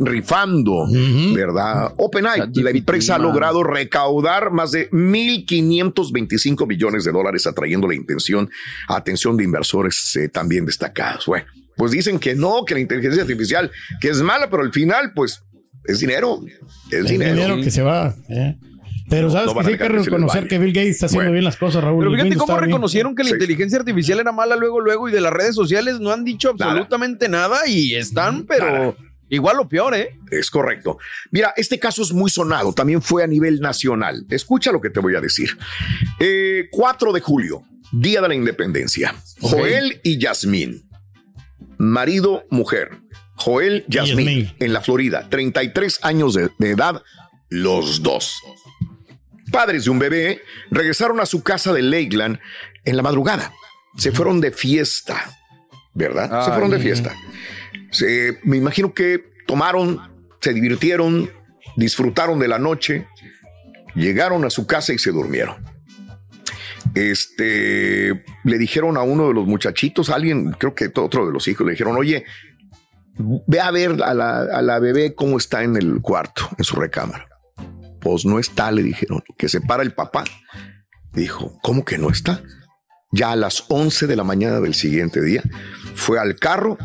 rifando, 0.00 0.84
¿verdad? 1.34 1.94
OpenAI, 1.96 2.50
la 2.52 2.70
empresa 2.70 3.14
ha 3.14 3.18
logrado 3.18 3.62
recaudar 3.62 4.50
más 4.50 4.70
de 4.70 4.90
1.525 4.90 6.66
millones 6.66 6.91
de 7.04 7.12
dólares 7.12 7.46
atrayendo 7.46 7.88
la 7.88 7.94
intención, 7.94 8.50
atención 8.88 9.36
de 9.36 9.44
inversores 9.44 10.16
eh, 10.16 10.28
también 10.28 10.66
destacados. 10.66 11.26
Bueno, 11.26 11.46
pues 11.76 11.92
dicen 11.92 12.18
que 12.18 12.34
no, 12.34 12.64
que 12.64 12.74
la 12.74 12.80
inteligencia 12.80 13.22
artificial, 13.22 13.70
que 14.00 14.08
es 14.08 14.20
mala, 14.22 14.50
pero 14.50 14.62
al 14.62 14.72
final, 14.72 15.12
pues 15.14 15.42
Es 15.84 16.00
dinero. 16.00 16.40
Es, 16.90 17.06
dinero. 17.06 17.34
dinero 17.34 17.56
que 17.56 17.70
se 17.70 17.82
va. 17.82 18.14
¿eh? 18.28 18.56
Pero 19.08 19.30
sabes 19.30 19.52
que 19.52 19.64
sí 19.64 19.70
hay 19.72 19.78
que 19.78 19.88
reconocer 19.88 20.48
que 20.48 20.58
Bill 20.58 20.72
Gates 20.72 20.90
está 20.90 21.06
haciendo 21.06 21.32
bien 21.32 21.44
las 21.44 21.56
cosas, 21.56 21.82
Raúl. 21.82 22.04
Pero 22.04 22.16
fíjate 22.16 22.36
cómo 22.36 22.58
reconocieron 22.58 23.14
que 23.14 23.24
la 23.24 23.30
inteligencia 23.30 23.78
artificial 23.78 24.20
era 24.20 24.32
mala 24.32 24.56
luego, 24.56 24.80
luego, 24.80 25.08
y 25.08 25.12
de 25.12 25.20
las 25.20 25.32
redes 25.32 25.54
sociales 25.54 26.00
no 26.00 26.12
han 26.12 26.24
dicho 26.24 26.50
absolutamente 26.50 27.28
nada, 27.28 27.66
y 27.66 27.94
están, 27.94 28.46
pero 28.46 28.96
igual 29.36 29.60
o 29.60 29.68
peor, 29.68 29.94
¿eh? 29.94 30.18
Es 30.30 30.50
correcto. 30.50 30.98
Mira, 31.30 31.52
este 31.56 31.78
caso 31.78 32.02
es 32.02 32.12
muy 32.12 32.30
sonado, 32.30 32.72
también 32.72 33.02
fue 33.02 33.24
a 33.24 33.26
nivel 33.26 33.60
nacional. 33.60 34.24
Escucha 34.30 34.72
lo 34.72 34.80
que 34.80 34.90
te 34.90 35.00
voy 35.00 35.16
a 35.16 35.20
decir. 35.20 35.56
4 36.70 37.10
eh, 37.10 37.14
de 37.14 37.20
julio, 37.20 37.62
Día 37.90 38.20
de 38.20 38.28
la 38.28 38.34
Independencia. 38.34 39.14
Joel 39.40 40.00
y 40.02 40.18
Yasmín, 40.18 40.88
marido, 41.78 42.44
mujer. 42.50 43.00
Joel, 43.34 43.84
Yasmín, 43.88 44.54
en 44.60 44.72
la 44.72 44.82
Florida, 44.82 45.28
33 45.28 46.00
años 46.02 46.34
de 46.34 46.70
edad, 46.70 47.02
los 47.48 48.02
dos 48.02 48.36
padres 49.52 49.84
de 49.84 49.90
un 49.90 50.00
bebé 50.00 50.42
regresaron 50.70 51.20
a 51.20 51.26
su 51.26 51.44
casa 51.44 51.72
de 51.72 51.82
Lakeland 51.82 52.40
en 52.84 52.96
la 52.96 53.02
madrugada. 53.02 53.52
Se 53.96 54.10
fueron 54.10 54.40
de 54.40 54.50
fiesta, 54.50 55.38
¿verdad? 55.92 56.44
se 56.44 56.50
fueron 56.50 56.70
de 56.70 56.80
fiesta. 56.80 57.14
Me 58.44 58.56
imagino 58.56 58.94
que 58.94 59.32
tomaron, 59.46 60.00
se 60.40 60.52
divirtieron, 60.52 61.30
disfrutaron 61.76 62.38
de 62.38 62.48
la 62.48 62.58
noche, 62.58 63.06
llegaron 63.94 64.44
a 64.44 64.50
su 64.50 64.66
casa 64.66 64.92
y 64.92 64.98
se 64.98 65.10
durmieron. 65.10 65.56
Este, 66.94 68.24
le 68.44 68.58
dijeron 68.58 68.96
a 68.96 69.02
uno 69.02 69.28
de 69.28 69.34
los 69.34 69.46
muchachitos, 69.46 70.10
alguien, 70.10 70.52
creo 70.52 70.74
que 70.74 70.90
otro 70.94 71.26
de 71.26 71.32
los 71.32 71.48
hijos, 71.48 71.66
le 71.66 71.72
dijeron, 71.72 71.96
oye, 71.96 72.24
ve 73.46 73.60
a 73.60 73.70
ver 73.70 74.02
a 74.02 74.14
la, 74.14 74.40
a 74.40 74.62
la 74.62 74.78
bebé 74.78 75.14
cómo 75.14 75.38
está 75.38 75.62
en 75.62 75.76
el 75.76 76.00
cuarto, 76.00 76.48
en 76.58 76.64
su 76.64 76.76
recámara. 76.76 77.28
Pues 78.00 78.24
no 78.24 78.38
está, 78.38 78.70
le 78.72 78.82
dijeron, 78.82 79.22
que 79.38 79.48
se 79.48 79.60
para 79.60 79.82
el 79.82 79.94
papá. 79.94 80.24
Dijo, 81.12 81.58
¿cómo 81.62 81.84
que 81.84 81.98
no 81.98 82.10
está? 82.10 82.42
Ya 83.12 83.32
a 83.32 83.36
las 83.36 83.64
11 83.68 84.06
de 84.06 84.16
la 84.16 84.24
mañana 84.24 84.60
del 84.60 84.74
siguiente 84.74 85.22
día 85.22 85.42
fue 85.94 86.18
al 86.18 86.36
carro, 86.36 86.78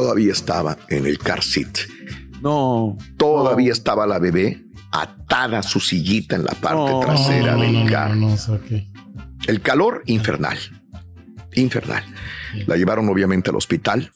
todavía 0.00 0.32
estaba 0.32 0.78
en 0.88 1.06
el 1.06 1.18
car 1.18 1.42
seat. 1.42 1.78
No. 2.40 2.96
Todavía 3.16 3.72
estaba 3.72 4.06
la 4.06 4.20
bebé 4.20 4.62
atada 4.92 5.58
a 5.58 5.62
su 5.62 5.80
sillita 5.80 6.36
en 6.36 6.44
la 6.44 6.52
parte 6.52 7.04
trasera 7.04 7.56
del 7.56 7.90
carro. 7.90 8.38
el 9.48 9.60
calor 9.60 10.02
infernal. 10.06 10.56
Infernal. 11.54 12.04
La 12.66 12.76
llevaron 12.76 13.08
obviamente 13.08 13.50
al 13.50 13.56
hospital 13.56 14.12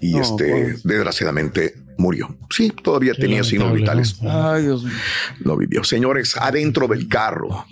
y 0.00 0.18
este, 0.18 0.50
pues. 0.50 0.82
desgraciadamente 0.84 1.74
murió. 1.98 2.34
Sí, 2.48 2.70
todavía 2.70 3.12
tenía 3.12 3.44
signos 3.44 3.74
vitales. 3.74 4.18
Ay, 4.22 4.62
Dios 4.62 4.84
mío. 4.84 4.94
No 5.40 5.58
vivió. 5.58 5.84
Señores, 5.84 6.36
adentro 6.38 6.88
del 6.88 7.06
carro 7.06 7.66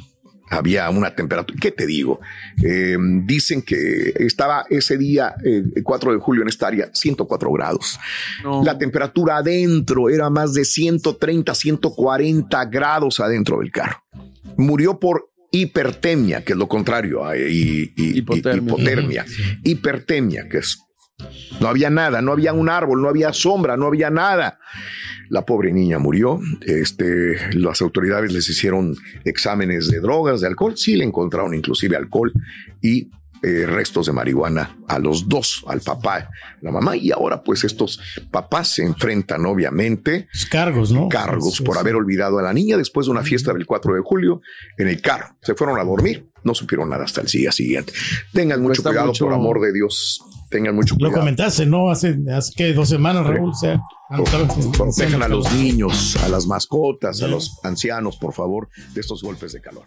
había 0.50 0.88
una 0.90 1.14
temperatura. 1.14 1.58
¿Qué 1.60 1.70
te 1.70 1.86
digo? 1.86 2.20
Eh, 2.64 2.96
dicen 3.24 3.62
que 3.62 4.14
estaba 4.16 4.64
ese 4.70 4.96
día, 4.96 5.34
el 5.42 5.82
4 5.82 6.12
de 6.12 6.18
julio, 6.18 6.42
en 6.42 6.48
esta 6.48 6.68
área, 6.68 6.90
104 6.92 7.52
grados. 7.52 7.98
La 8.62 8.78
temperatura 8.78 9.38
adentro 9.38 10.08
era 10.08 10.30
más 10.30 10.54
de 10.54 10.64
130, 10.64 11.54
140 11.54 12.64
grados 12.66 13.20
adentro 13.20 13.60
del 13.60 13.70
carro. 13.70 14.02
Murió 14.56 14.98
por 14.98 15.30
hipertemia, 15.50 16.44
que 16.44 16.52
es 16.52 16.58
lo 16.58 16.68
contrario, 16.68 17.22
y, 17.34 17.92
hipotermia. 17.96 19.24
Hipertemia, 19.62 20.48
que 20.48 20.58
es 20.58 20.85
no 21.60 21.68
había 21.68 21.90
nada, 21.90 22.20
no 22.20 22.32
había 22.32 22.52
un 22.52 22.68
árbol, 22.68 23.00
no 23.00 23.08
había 23.08 23.32
sombra, 23.32 23.76
no 23.76 23.86
había 23.86 24.10
nada. 24.10 24.58
La 25.28 25.44
pobre 25.44 25.72
niña 25.72 25.98
murió. 25.98 26.40
Este, 26.60 27.54
las 27.54 27.80
autoridades 27.80 28.32
les 28.32 28.48
hicieron 28.48 28.94
exámenes 29.24 29.88
de 29.88 30.00
drogas, 30.00 30.40
de 30.40 30.46
alcohol. 30.46 30.76
Sí 30.76 30.96
le 30.96 31.04
encontraron 31.04 31.54
inclusive 31.54 31.96
alcohol 31.96 32.32
y 32.82 33.10
eh, 33.42 33.66
restos 33.66 34.06
de 34.06 34.12
marihuana 34.12 34.76
a 34.88 34.98
los 34.98 35.28
dos, 35.28 35.64
al 35.66 35.80
papá, 35.80 36.30
la 36.60 36.70
mamá. 36.70 36.96
Y 36.96 37.10
ahora 37.10 37.42
pues 37.42 37.64
estos 37.64 38.00
papás 38.30 38.74
se 38.74 38.84
enfrentan 38.84 39.44
obviamente. 39.46 40.28
Cargos, 40.50 40.92
¿no? 40.92 41.08
Cargos 41.08 41.60
por 41.60 41.78
haber 41.78 41.94
olvidado 41.94 42.38
a 42.38 42.42
la 42.42 42.52
niña 42.52 42.76
después 42.76 43.06
de 43.06 43.12
una 43.12 43.22
fiesta 43.22 43.52
del 43.52 43.66
4 43.66 43.94
de 43.94 44.00
julio 44.00 44.40
en 44.78 44.88
el 44.88 45.00
carro. 45.00 45.36
Se 45.42 45.54
fueron 45.54 45.78
a 45.78 45.84
dormir. 45.84 46.30
No 46.44 46.54
supieron 46.54 46.88
nada 46.88 47.04
hasta 47.04 47.22
el 47.22 47.26
día 47.26 47.50
siguiente. 47.50 47.92
Tengan 48.32 48.62
mucho 48.62 48.80
cuidado, 48.80 49.12
por 49.18 49.32
amor 49.32 49.60
de 49.60 49.72
Dios 49.72 50.22
tengan 50.50 50.74
mucho 50.74 50.94
cuidado. 50.94 51.12
Lo 51.12 51.18
comentaste, 51.20 51.66
¿no? 51.66 51.90
Hace, 51.90 52.16
hace 52.32 52.52
que 52.54 52.72
dos 52.72 52.88
semanas, 52.88 53.26
Raúl. 53.26 53.50
O 53.50 53.54
sea, 53.54 53.80
protejan 54.76 55.22
a 55.22 55.28
los 55.28 55.52
niños, 55.52 56.16
a 56.22 56.28
las 56.28 56.46
mascotas, 56.46 57.22
a 57.22 57.28
los 57.28 57.58
ancianos, 57.64 58.16
por 58.16 58.32
favor, 58.32 58.68
de 58.94 59.00
estos 59.00 59.22
golpes 59.22 59.52
de 59.52 59.60
calor. 59.60 59.86